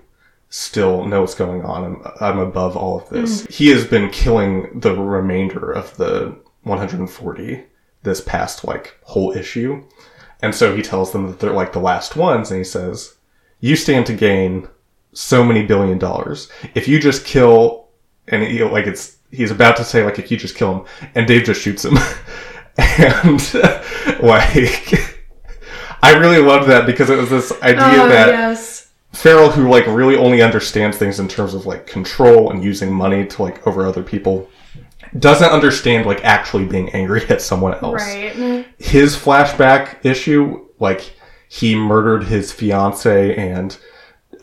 still 0.50 1.06
know 1.06 1.22
what's 1.22 1.36
going 1.36 1.64
on. 1.64 1.84
I'm, 1.84 2.12
I'm 2.20 2.40
above 2.40 2.76
all 2.76 3.00
of 3.00 3.10
this. 3.10 3.44
Mm. 3.44 3.52
He 3.52 3.70
has 3.70 3.86
been 3.86 4.10
killing 4.10 4.80
the 4.80 4.96
remainder 4.96 5.72
of 5.72 5.96
the 5.98 6.36
140 6.64 7.64
this 8.04 8.22
past 8.22 8.66
like 8.66 8.98
whole 9.04 9.32
issue. 9.36 9.84
And 10.42 10.56
so 10.56 10.76
he 10.76 10.82
tells 10.82 11.12
them 11.12 11.28
that 11.28 11.40
they're 11.40 11.52
like 11.52 11.74
the 11.74 11.80
last 11.80 12.16
ones 12.16 12.50
and 12.50 12.58
he 12.58 12.64
says, 12.64 13.16
you 13.60 13.76
stand 13.76 14.06
to 14.08 14.14
gain 14.14 14.68
so 15.14 15.44
many 15.44 15.66
billion 15.66 15.98
dollars. 15.98 16.50
If 16.76 16.88
you 16.88 17.00
just 17.00 17.26
kill 17.26 17.90
and 18.28 18.44
he, 18.44 18.64
like 18.64 18.88
it's, 18.88 19.18
he's 19.32 19.52
about 19.52 19.76
to 19.78 19.84
say 19.84 20.04
like 20.04 20.18
if 20.18 20.32
you 20.32 20.38
just 20.38 20.56
kill 20.56 20.80
him 20.80 20.86
and 21.16 21.28
Dave 21.28 21.44
just 21.44 21.62
shoots 21.62 21.86
him. 21.86 21.98
and 22.78 23.54
like, 24.24 24.94
I 26.02 26.14
really 26.18 26.42
loved 26.42 26.70
that 26.70 26.86
because 26.86 27.10
it 27.10 27.18
was 27.18 27.30
this 27.30 27.52
idea 27.62 28.02
Oh, 28.02 28.08
that 28.10 28.30
yes. 28.30 28.89
Farrell, 29.12 29.52
who 29.52 29.70
like 29.70 29.86
really 29.88 30.16
only 30.16 30.42
understands 30.42 30.98
things 30.98 31.20
in 31.20 31.28
terms 31.28 31.54
of 31.54 31.66
like 31.66 31.88
control 31.88 32.52
and 32.52 32.64
using 32.64 32.94
money 32.94 33.26
to 33.26 33.42
like 33.42 33.66
over 33.66 33.86
other 33.86 34.04
people, 34.04 34.50
doesn't 35.18 35.50
understand 35.50 36.06
like 36.06 36.24
actually 36.24 36.66
being 36.66 36.90
angry 36.90 37.24
at 37.30 37.42
someone 37.42 37.74
else. 37.76 38.02
Right. 38.02 38.66
His 38.78 39.16
flashback 39.16 40.06
issue, 40.06 40.68
like 40.80 41.16
he 41.50 41.76
murdered 41.76 42.26
his 42.26 42.52
fiance 42.52 43.36
and 43.36 43.78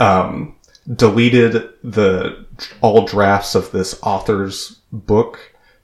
um, 0.00 0.57
deleted 0.94 1.70
the 1.85 2.44
all 2.81 3.07
drafts 3.07 3.55
of 3.55 3.70
this 3.70 3.98
author's 4.02 4.81
book 4.92 5.38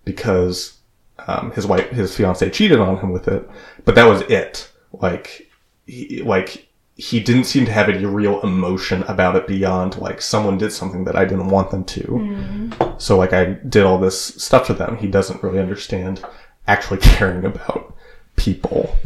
because 0.04 0.78
um, 1.26 1.52
his 1.52 1.66
wife, 1.66 1.90
his 1.90 2.14
fiance, 2.16 2.50
cheated 2.50 2.80
on 2.80 2.98
him 2.98 3.12
with 3.12 3.28
it. 3.28 3.48
But 3.84 3.94
that 3.94 4.06
was 4.06 4.22
it. 4.22 4.70
Like, 4.92 5.48
he, 5.86 6.22
like 6.22 6.68
he 6.96 7.20
didn't 7.20 7.44
seem 7.44 7.64
to 7.64 7.72
have 7.72 7.88
any 7.88 8.04
real 8.04 8.40
emotion 8.42 9.02
about 9.04 9.34
it 9.36 9.46
beyond 9.46 9.98
like 9.98 10.20
someone 10.20 10.58
did 10.58 10.72
something 10.72 11.04
that 11.04 11.16
I 11.16 11.24
didn't 11.24 11.48
want 11.48 11.70
them 11.70 11.84
to. 11.84 12.70
So 12.98 13.16
like 13.16 13.32
I 13.32 13.44
did 13.46 13.84
all 13.84 13.98
this 13.98 14.20
stuff 14.20 14.66
to 14.66 14.74
them. 14.74 14.96
He 14.96 15.08
doesn't 15.08 15.42
really 15.42 15.58
understand 15.58 16.24
actually 16.66 16.98
caring 17.02 17.44
about 17.44 17.96
people. 18.36 18.96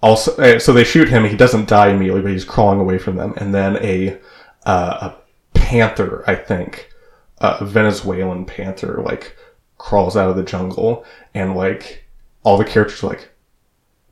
Also, 0.00 0.36
uh, 0.36 0.58
so 0.58 0.72
they 0.72 0.84
shoot 0.84 1.08
him. 1.08 1.24
He 1.24 1.36
doesn't 1.36 1.68
die 1.68 1.88
immediately, 1.88 2.22
but 2.22 2.30
he's 2.32 2.44
crawling 2.44 2.78
away 2.78 2.98
from 2.98 3.16
them. 3.16 3.34
And 3.36 3.54
then 3.54 3.76
a 3.78 4.18
uh, 4.66 5.10
a 5.10 5.14
panther, 5.58 6.24
I 6.26 6.34
think, 6.34 6.90
a 7.38 7.64
Venezuelan 7.64 8.44
panther, 8.44 9.02
like 9.04 9.36
crawls 9.78 10.16
out 10.16 10.30
of 10.30 10.36
the 10.36 10.42
jungle, 10.42 11.04
and 11.34 11.56
like 11.56 12.04
all 12.42 12.58
the 12.58 12.64
characters 12.64 13.02
are 13.02 13.08
like, 13.08 13.30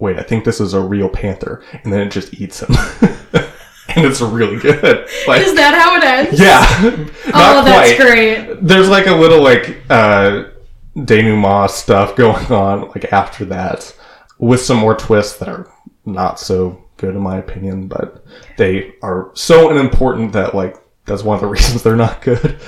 "Wait, 0.03 0.19
I 0.19 0.23
think 0.23 0.45
this 0.45 0.61
is 0.61 0.75
a 0.75 0.81
real 0.81 1.09
panther," 1.09 1.63
and 1.85 1.93
then 1.93 2.01
it 2.07 2.11
just 2.11 2.35
eats 2.35 2.61
him, 2.63 2.75
and 3.95 4.05
it's 4.07 4.21
really 4.21 4.59
good. 4.59 5.09
Like, 5.29 5.43
Is 5.43 5.55
that 5.55 5.75
how 5.81 5.97
it 5.97 6.05
ends? 6.05 6.41
yeah, 6.41 6.67
Oh, 7.35 7.63
that's 7.65 7.95
quite 7.95 7.99
great. 8.01 8.59
there's 8.61 8.89
like 8.89 9.07
a 9.07 9.15
little 9.15 9.41
like 9.43 9.81
uh 9.89 10.45
denouement 10.97 11.71
stuff 11.71 12.17
going 12.17 12.45
on 12.53 12.89
like 12.89 13.13
after 13.13 13.45
that 13.47 13.95
with 14.39 14.61
some 14.61 14.77
more 14.79 14.95
twists 14.97 15.39
that 15.39 15.49
are 15.49 15.67
not 16.05 16.39
so 16.39 16.83
good 16.99 17.15
in 17.15 17.21
my 17.23 17.39
opinion 17.39 17.87
but 17.89 18.23
they 18.59 18.93
are 19.03 19.31
so 19.35 19.75
important 19.79 20.33
that 20.35 20.55
like 20.55 20.77
that's 21.07 21.23
one 21.23 21.35
of 21.37 21.41
the 21.41 21.47
reasons 21.47 21.83
they're 21.83 21.97
not 21.97 22.21
good 22.21 22.59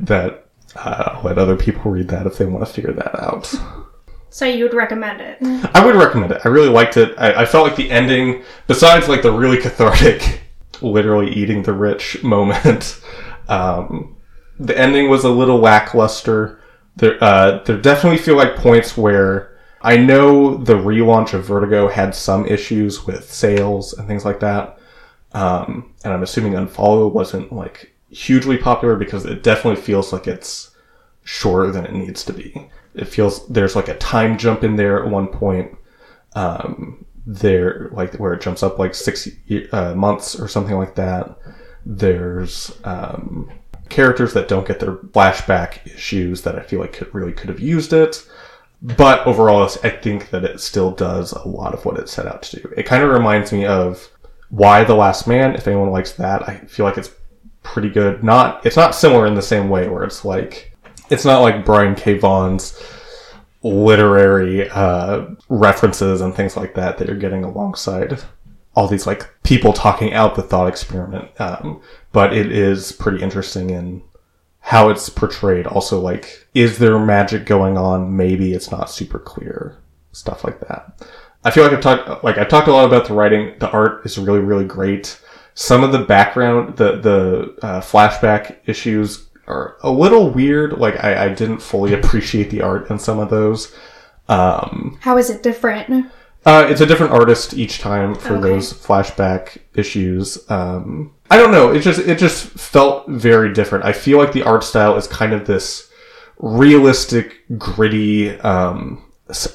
that 0.00 0.46
uh, 0.76 1.10
I'll 1.14 1.22
let 1.24 1.36
other 1.38 1.56
people 1.56 1.90
read 1.90 2.08
that 2.08 2.26
if 2.26 2.38
they 2.38 2.46
want 2.46 2.66
to 2.66 2.72
figure 2.72 2.92
that 2.94 3.20
out 3.22 3.52
So 4.34 4.46
you 4.46 4.64
would 4.64 4.74
recommend 4.74 5.20
it? 5.20 5.38
I 5.76 5.86
would 5.86 5.94
recommend 5.94 6.32
it. 6.32 6.40
I 6.44 6.48
really 6.48 6.68
liked 6.68 6.96
it. 6.96 7.14
I, 7.16 7.42
I 7.42 7.46
felt 7.46 7.68
like 7.68 7.76
the 7.76 7.88
ending, 7.88 8.42
besides 8.66 9.08
like 9.08 9.22
the 9.22 9.30
really 9.30 9.58
cathartic, 9.58 10.40
literally 10.82 11.30
eating 11.32 11.62
the 11.62 11.72
rich 11.72 12.20
moment, 12.24 13.00
um, 13.46 14.16
the 14.58 14.76
ending 14.76 15.08
was 15.08 15.22
a 15.22 15.30
little 15.30 15.58
lackluster. 15.58 16.58
There, 16.96 17.16
uh, 17.22 17.62
there 17.62 17.80
definitely 17.80 18.18
feel 18.18 18.36
like 18.36 18.56
points 18.56 18.96
where 18.96 19.56
I 19.82 19.98
know 19.98 20.56
the 20.56 20.74
relaunch 20.74 21.32
of 21.32 21.44
Vertigo 21.44 21.86
had 21.86 22.12
some 22.12 22.44
issues 22.44 23.06
with 23.06 23.32
sales 23.32 23.92
and 23.92 24.08
things 24.08 24.24
like 24.24 24.40
that. 24.40 24.80
Um, 25.30 25.94
and 26.02 26.12
I'm 26.12 26.24
assuming 26.24 26.54
Unfollow 26.54 27.12
wasn't 27.12 27.52
like 27.52 27.94
hugely 28.10 28.58
popular 28.58 28.96
because 28.96 29.26
it 29.26 29.44
definitely 29.44 29.80
feels 29.80 30.12
like 30.12 30.26
it's 30.26 30.72
shorter 31.22 31.70
than 31.70 31.86
it 31.86 31.92
needs 31.92 32.24
to 32.24 32.32
be. 32.32 32.68
It 32.94 33.06
feels 33.06 33.46
there's 33.48 33.76
like 33.76 33.88
a 33.88 33.98
time 33.98 34.38
jump 34.38 34.64
in 34.64 34.76
there 34.76 35.04
at 35.04 35.10
one 35.10 35.28
point. 35.28 35.76
Um, 36.34 37.04
there, 37.26 37.88
like 37.92 38.14
where 38.14 38.34
it 38.34 38.42
jumps 38.42 38.62
up 38.62 38.78
like 38.78 38.94
six 38.94 39.28
uh, 39.72 39.94
months 39.94 40.38
or 40.38 40.48
something 40.48 40.76
like 40.76 40.94
that. 40.96 41.36
There's 41.86 42.76
um, 42.84 43.50
characters 43.88 44.34
that 44.34 44.48
don't 44.48 44.66
get 44.66 44.80
their 44.80 44.96
flashback 44.96 45.86
issues 45.86 46.42
that 46.42 46.56
I 46.58 46.62
feel 46.62 46.80
like 46.80 46.92
could 46.92 47.14
really 47.14 47.32
could 47.32 47.48
have 47.48 47.60
used 47.60 47.92
it. 47.92 48.26
But 48.82 49.26
overall, 49.26 49.62
I 49.82 49.88
think 49.88 50.30
that 50.30 50.44
it 50.44 50.60
still 50.60 50.90
does 50.90 51.32
a 51.32 51.48
lot 51.48 51.72
of 51.72 51.84
what 51.86 51.98
it 51.98 52.08
set 52.08 52.26
out 52.26 52.42
to 52.42 52.60
do. 52.60 52.74
It 52.76 52.84
kind 52.84 53.02
of 53.02 53.10
reminds 53.10 53.52
me 53.52 53.64
of 53.64 54.10
Y: 54.50 54.84
The 54.84 54.94
Last 54.94 55.26
Man. 55.26 55.54
If 55.54 55.66
anyone 55.66 55.90
likes 55.90 56.12
that, 56.12 56.46
I 56.48 56.58
feel 56.58 56.84
like 56.84 56.98
it's 56.98 57.10
pretty 57.62 57.88
good. 57.88 58.22
Not 58.22 58.64
it's 58.66 58.76
not 58.76 58.94
similar 58.94 59.26
in 59.26 59.34
the 59.34 59.42
same 59.42 59.70
way 59.70 59.88
where 59.88 60.04
it's 60.04 60.24
like 60.24 60.73
it's 61.14 61.24
not 61.24 61.40
like 61.40 61.64
Brian 61.64 61.94
K. 61.94 62.18
Vaughan's 62.18 62.78
literary 63.62 64.68
uh, 64.68 65.26
references 65.48 66.20
and 66.20 66.34
things 66.34 66.56
like 66.56 66.74
that 66.74 66.98
that 66.98 67.08
you're 67.08 67.16
getting 67.16 67.44
alongside 67.44 68.22
all 68.74 68.88
these 68.88 69.06
like 69.06 69.30
people 69.42 69.72
talking 69.72 70.12
out 70.12 70.34
the 70.34 70.42
thought 70.42 70.68
experiment. 70.68 71.28
Um, 71.40 71.80
but 72.12 72.34
it 72.34 72.50
is 72.52 72.92
pretty 72.92 73.22
interesting 73.22 73.70
in 73.70 74.02
how 74.60 74.88
it's 74.88 75.08
portrayed. 75.08 75.66
Also, 75.66 76.00
like, 76.00 76.48
is 76.54 76.78
there 76.78 76.98
magic 76.98 77.46
going 77.46 77.78
on? 77.78 78.16
Maybe 78.16 78.52
it's 78.52 78.70
not 78.70 78.90
super 78.90 79.18
clear. 79.18 79.76
Stuff 80.12 80.42
like 80.44 80.60
that. 80.60 81.06
I 81.44 81.50
feel 81.50 81.64
like 81.64 81.72
I've 81.72 81.80
talked, 81.80 82.24
like, 82.24 82.38
I've 82.38 82.48
talked 82.48 82.68
a 82.68 82.72
lot 82.72 82.86
about 82.86 83.06
the 83.06 83.14
writing. 83.14 83.54
The 83.58 83.70
art 83.70 84.06
is 84.06 84.18
really, 84.18 84.40
really 84.40 84.64
great. 84.64 85.20
Some 85.54 85.84
of 85.84 85.92
the 85.92 85.98
background, 85.98 86.76
the, 86.76 86.96
the, 86.98 87.58
uh, 87.62 87.80
flashback 87.80 88.56
issues 88.64 89.28
are 89.46 89.76
a 89.82 89.90
little 89.90 90.30
weird. 90.30 90.74
Like, 90.78 91.02
I, 91.02 91.26
I 91.26 91.28
didn't 91.34 91.58
fully 91.60 91.92
appreciate 91.94 92.50
the 92.50 92.62
art 92.62 92.90
in 92.90 92.98
some 92.98 93.18
of 93.18 93.30
those. 93.30 93.74
Um, 94.28 94.98
How 95.02 95.18
is 95.18 95.30
it 95.30 95.42
different? 95.42 96.06
uh, 96.46 96.66
it's 96.68 96.80
a 96.80 96.86
different 96.86 97.12
artist 97.12 97.54
each 97.54 97.78
time 97.80 98.14
for 98.14 98.34
Okay. 98.36 98.48
those 98.48 98.72
flashback 98.72 99.58
issues. 99.74 100.38
Um, 100.50 101.12
I 101.30 101.36
don't 101.38 101.52
know. 101.52 101.72
It 101.72 101.80
just 101.80 102.00
it 102.00 102.18
just 102.18 102.46
felt 102.46 103.08
very 103.08 103.52
different. 103.52 103.84
I 103.84 103.92
feel 103.92 104.18
like 104.18 104.32
the 104.32 104.42
art 104.42 104.62
style 104.64 104.96
is 104.96 105.06
kind 105.06 105.32
of 105.32 105.46
this 105.46 105.90
realistic, 106.38 107.36
gritty 107.58 108.30
um, 108.40 109.02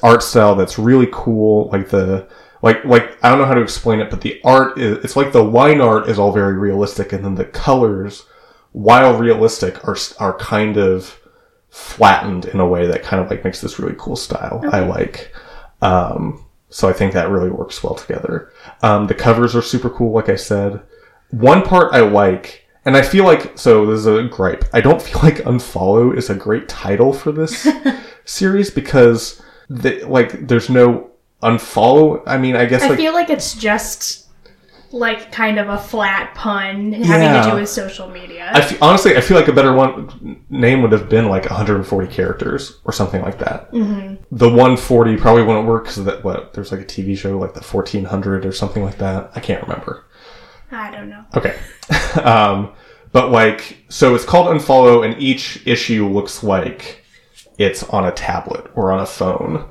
art 0.02 0.22
style 0.22 0.54
that's 0.56 0.78
really 0.78 1.08
cool. 1.12 1.68
Like 1.70 1.88
the 1.90 2.28
like 2.62 2.84
like 2.84 3.16
I 3.24 3.28
don't 3.30 3.38
know 3.38 3.44
how 3.46 3.54
to 3.54 3.62
explain 3.62 4.00
it, 4.00 4.10
but 4.10 4.20
the 4.20 4.40
art 4.44 4.78
is 4.78 5.04
it's 5.04 5.16
like 5.16 5.32
the 5.32 5.44
line 5.44 5.80
art 5.80 6.08
is 6.08 6.18
all 6.18 6.32
very 6.32 6.56
realistic, 6.58 7.12
and 7.12 7.24
then 7.24 7.34
the 7.36 7.44
colors, 7.44 8.24
while 8.72 9.18
realistic, 9.18 9.86
are 9.86 9.96
are 10.18 10.36
kind 10.38 10.76
of 10.76 11.18
flattened 11.70 12.46
in 12.46 12.60
a 12.60 12.66
way 12.66 12.86
that 12.86 13.02
kind 13.02 13.22
of 13.22 13.30
like 13.30 13.44
makes 13.44 13.60
this 13.60 13.78
really 13.78 13.94
cool 13.98 14.16
style. 14.16 14.62
I 14.72 14.80
like. 14.80 15.32
Um, 15.82 16.44
so 16.68 16.88
I 16.88 16.92
think 16.92 17.12
that 17.12 17.30
really 17.30 17.50
works 17.50 17.82
well 17.82 17.94
together. 17.94 18.52
Um, 18.82 19.06
the 19.06 19.14
covers 19.14 19.56
are 19.56 19.62
super 19.62 19.90
cool, 19.90 20.12
like 20.12 20.28
I 20.28 20.36
said. 20.36 20.80
One 21.30 21.62
part 21.62 21.92
I 21.92 22.00
like, 22.00 22.66
and 22.84 22.96
I 22.96 23.02
feel 23.02 23.24
like, 23.24 23.58
so 23.58 23.86
this 23.86 24.00
is 24.00 24.06
a 24.06 24.22
gripe. 24.24 24.64
I 24.72 24.80
don't 24.80 25.02
feel 25.02 25.20
like 25.22 25.36
Unfollow 25.38 26.16
is 26.16 26.30
a 26.30 26.34
great 26.34 26.68
title 26.68 27.12
for 27.12 27.32
this 27.32 27.68
series 28.24 28.70
because, 28.70 29.42
the, 29.68 30.04
like, 30.04 30.46
there's 30.46 30.70
no 30.70 31.10
unfollow. 31.42 32.22
I 32.26 32.38
mean, 32.38 32.56
I 32.56 32.66
guess, 32.66 32.82
I 32.82 32.88
like, 32.88 32.98
feel 32.98 33.14
like 33.14 33.30
it's 33.30 33.54
just 33.54 34.28
like 34.92 35.30
kind 35.30 35.58
of 35.58 35.68
a 35.68 35.78
flat 35.78 36.34
pun 36.34 36.92
having 36.92 37.04
Yeah. 37.28 37.44
to 37.44 37.50
do 37.50 37.56
with 37.56 37.68
social 37.68 38.08
media. 38.08 38.50
I 38.52 38.60
fe- 38.60 38.78
honestly, 38.82 39.16
I 39.16 39.20
feel 39.20 39.36
like 39.36 39.46
a 39.48 39.52
better 39.52 39.72
one 39.72 40.42
name 40.50 40.82
would 40.82 40.92
have 40.92 41.08
been 41.08 41.28
like 41.28 41.44
140 41.48 42.08
characters 42.08 42.80
or 42.84 42.92
something 42.92 43.22
like 43.22 43.38
that. 43.38 43.70
Mm-hmm. 43.72 44.16
The 44.32 44.48
140 44.48 45.16
probably 45.16 45.44
wouldn't 45.44 45.66
work 45.68 45.84
because 45.84 46.04
that 46.04 46.24
what 46.24 46.54
there's 46.54 46.72
like 46.72 46.80
a 46.80 46.84
TV 46.84 47.16
show 47.16 47.38
like 47.38 47.54
the 47.54 47.60
1400 47.62 48.44
or 48.44 48.52
something 48.52 48.82
like 48.84 48.98
that. 48.98 49.30
I 49.34 49.40
can't 49.40 49.62
remember. 49.62 50.04
I 50.72 50.90
don't 50.90 51.08
know. 51.08 51.24
Okay, 51.36 51.56
um, 52.22 52.72
but 53.12 53.30
like 53.30 53.78
so 53.88 54.14
it's 54.14 54.24
called 54.24 54.46
Unfollow, 54.48 55.04
and 55.04 55.20
each 55.22 55.66
issue 55.66 56.06
looks 56.08 56.42
like 56.44 57.04
it's 57.58 57.82
on 57.84 58.06
a 58.06 58.12
tablet 58.12 58.66
or 58.74 58.90
on 58.92 59.00
a 59.00 59.06
phone. 59.06 59.68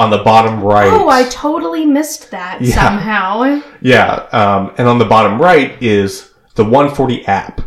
On 0.00 0.10
the 0.10 0.22
bottom 0.24 0.60
right, 0.62 0.90
Oh, 0.92 1.08
I 1.08 1.24
totally 1.28 1.84
missed 1.84 2.30
that 2.30 2.60
Yeah. 2.62 2.74
somehow. 2.74 3.60
Yeah, 3.82 4.26
um, 4.32 4.72
and 4.78 4.88
on 4.88 4.98
the 4.98 5.04
bottom 5.04 5.40
right 5.40 5.80
is 5.80 6.30
the 6.54 6.64
140 6.64 7.26
app. 7.26 7.60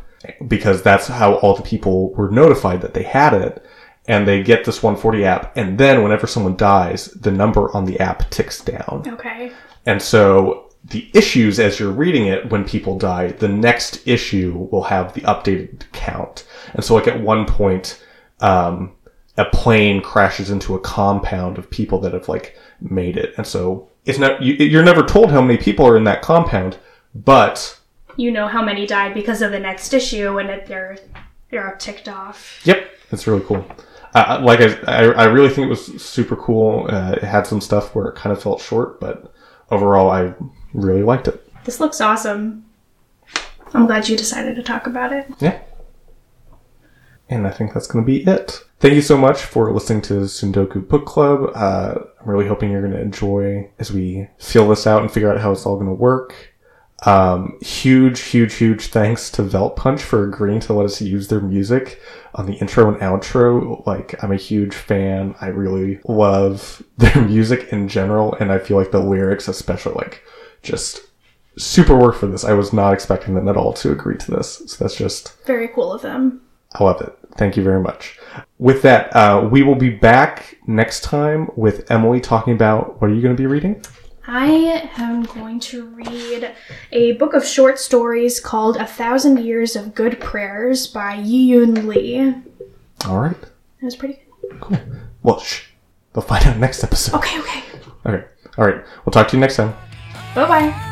because 0.48 0.82
that's 0.82 1.08
how 1.08 1.34
all 1.36 1.54
the 1.54 1.62
people 1.62 2.13
were 2.13 2.32
notified 2.32 2.82
that 2.82 2.93
they 2.93 3.04
had 3.04 3.34
it. 3.34 3.62
And 4.08 4.26
they 4.28 4.41
get 4.41 4.63
this 4.65 4.82
140 4.82 5.26
app, 5.26 5.56
and 5.58 5.78
then 5.78 6.02
whenever 6.04 6.28
someone 6.28 6.56
dies, 6.56 7.06
the 7.08 7.32
number 7.32 7.74
on 7.76 7.84
the 7.86 8.00
app 8.00 8.30
ticks 8.30 8.60
down. 8.62 9.04
Okay. 9.08 9.52
And 9.86 10.02
so 10.02 10.69
the 10.86 11.10
issues 11.13 11.60
as 11.60 11.78
you're 11.80 11.91
reading 11.91 12.26
it 12.28 12.50
when 12.50 12.63
people 12.65 12.98
die, 12.98 13.28
the 13.39 13.48
next 13.50 14.06
issue 14.08 14.67
will 14.72 14.84
have 14.84 15.13
the 15.13 15.22
updated 15.22 15.84
count. 15.93 16.46
And 16.74 16.84
so 16.86 16.96
like 16.96 17.08
at 17.08 17.19
one 17.22 17.46
point, 17.46 18.02
um, 18.39 18.91
a 19.38 19.46
plane 19.46 20.02
crashes 20.02 20.50
into 20.50 20.76
a 20.76 20.80
compound 20.80 21.58
of 21.58 21.69
people 21.69 22.00
that 22.00 22.13
have 22.13 22.28
like 22.30 22.56
made 22.82 23.17
it. 23.17 23.34
And 23.38 23.48
so 23.48 23.89
it's 24.06 24.19
not, 24.19 24.41
you, 24.41 24.54
you're 24.54 24.84
never 24.84 25.04
told 25.04 25.32
how 25.32 25.41
many 25.41 25.58
people 25.58 25.88
are 25.88 25.98
in 25.98 26.04
that 26.04 26.22
compound, 26.22 26.78
but 27.15 27.80
You 28.15 28.32
know 28.32 28.48
how 28.48 28.63
many 28.63 28.86
died 28.86 29.13
because 29.13 29.41
of 29.41 29.52
the 29.52 29.60
next 29.60 29.93
issue, 29.93 30.38
and 30.38 30.50
it, 30.50 30.65
they're 30.67 30.98
they're 31.50 31.67
all 31.72 31.78
ticked 31.78 32.08
off. 32.08 32.62
Yep, 32.63 32.89
it's 33.12 33.28
really 33.28 33.43
cool. 33.46 33.65
Uh, 34.13 34.39
like 34.43 34.62
I, 34.62 34.78
I, 34.88 35.04
I 35.12 35.24
really 35.26 35.50
think 35.50 35.65
it 35.65 35.69
was 35.69 36.02
super 36.02 36.36
cool. 36.36 36.88
Uh, 36.89 37.13
it 37.13 37.24
had 37.24 37.48
some 37.48 37.62
stuff 37.62 37.96
where 37.96 38.08
it 38.08 38.15
kind 38.15 38.36
of 38.36 38.41
felt 38.41 38.62
short, 38.62 39.00
but 39.00 39.34
overall, 39.72 40.12
I 40.12 40.34
really 40.74 41.02
liked 41.04 41.28
it. 41.28 41.43
This 41.63 41.80
looks 41.80 42.02
awesome. 42.02 42.65
I'm 43.74 43.88
glad 43.88 44.08
you 44.08 44.15
decided 44.15 44.56
to 44.56 44.63
talk 44.63 44.86
about 44.86 45.12
it. 45.13 45.28
Yeah. 45.39 45.60
And 47.34 47.48
I 47.48 47.50
think 47.50 47.74
that's 47.74 47.88
going 47.88 48.06
to 48.06 48.06
be 48.06 48.24
it. 48.30 48.63
Thank 48.80 48.93
you 48.93 49.02
so 49.02 49.17
much 49.17 49.41
for 49.41 49.72
listening 49.74 50.04
to 50.04 50.13
Tsundoku 50.13 50.88
Book 50.88 51.08
Club. 51.08 51.50
Uh, 51.56 51.96
I'm 52.19 52.30
really 52.30 52.48
hoping 52.48 52.69
you're 52.69 52.82
going 52.82 52.93
to 52.93 53.02
enjoy 53.02 53.72
as 53.80 53.91
we 53.91 54.28
feel 54.38 54.69
this 54.69 54.86
out 54.86 55.02
and 55.02 55.12
figure 55.12 55.32
out 55.34 55.41
how 55.41 55.52
it's 55.52 55.65
all 55.65 55.76
going 55.76 55.88
to 55.88 55.93
work. 55.93 56.54
Um, 57.08 57.58
huge, 57.60 58.19
huge, 58.22 58.54
huge 58.54 58.88
thanks 58.88 59.32
to 59.32 59.41
Veltpunch 59.41 60.02
for 60.02 60.24
agreeing 60.26 60.60
to 60.62 60.74
let 60.74 60.86
us 60.86 61.02
use 61.02 61.28
their 61.28 61.41
music 61.41 62.00
on 62.36 62.46
the 62.46 62.54
intro 62.54 62.88
and 62.88 63.02
outro. 63.02 63.84
Like, 63.88 64.24
I'm 64.24 64.32
a 64.32 64.38
huge 64.38 64.76
fan. 64.76 65.34
I 65.41 65.48
really 65.48 66.02
love 66.08 66.84
their 66.98 67.19
music 67.19 67.69
in 67.72 67.88
general, 67.88 68.36
and 68.36 68.52
I 68.52 68.60
feel 68.60 68.78
like 68.78 68.91
the 68.91 69.00
lyrics, 69.00 69.48
especially, 69.48 69.96
like, 69.96 70.24
just 70.62 71.02
super 71.58 71.96
work 71.98 72.15
for 72.15 72.28
this. 72.28 72.46
I 72.46 72.54
was 72.54 72.74
not 72.74 72.93
expecting 72.93 73.34
them 73.34 73.50
at 73.50 73.58
all 73.58 73.74
to 73.74 73.91
agree 73.91 74.17
to 74.17 74.32
this. 74.32 74.62
So 74.67 74.84
that's 74.84 74.96
just 74.96 75.43
Very 75.46 75.67
cool 75.69 75.91
of 75.91 76.04
them. 76.04 76.41
I 76.76 76.84
love 76.84 77.02
it. 77.02 77.17
Thank 77.36 77.58
you 77.58 77.63
very 77.63 77.82
much. 77.82 78.19
With 78.60 78.82
that, 78.84 79.15
uh, 79.15 79.48
we 79.52 79.63
will 79.63 79.76
be 79.76 79.89
back 79.89 80.58
next 80.67 81.02
time 81.02 81.50
with 81.56 81.89
Emily 81.91 82.22
talking 82.22 82.54
about 82.54 83.02
what 83.02 83.10
are 83.10 83.13
you 83.13 83.22
going 83.22 83.36
to 83.36 83.41
be 83.41 83.48
reading? 83.48 83.84
I 84.26 84.89
am 84.98 85.24
going 85.24 85.60
to 85.62 85.88
read 85.88 86.54
a 86.91 87.13
book 87.13 87.34
of 87.34 87.46
short 87.46 87.78
stories 87.78 88.39
called 88.39 88.78
A 88.78 88.86
Thousand 88.86 89.39
Years 89.43 89.76
of 89.76 89.93
Good 89.93 90.19
Prayers 90.22 90.88
by 90.88 91.17
Yiyun 91.17 91.86
Li. 91.86 92.34
All 93.06 93.19
right. 93.19 93.41
That 93.41 93.50
was 93.82 93.96
pretty 93.98 94.22
good. 94.50 94.62
Cool. 94.62 94.80
Well, 95.24 95.39
shh. 95.39 95.63
We'll 96.13 96.22
find 96.22 96.46
out 96.46 96.58
next 96.58 96.84
episode. 96.84 97.15
Okay, 97.17 97.39
okay. 97.39 97.63
Okay. 98.06 98.26
All 98.58 98.65
right. 98.65 98.84
We'll 99.04 99.12
talk 99.12 99.28
to 99.30 99.36
you 99.36 99.41
next 99.41 99.58
time. 99.58 99.74
Bye 100.36 100.48
bye. 100.48 100.89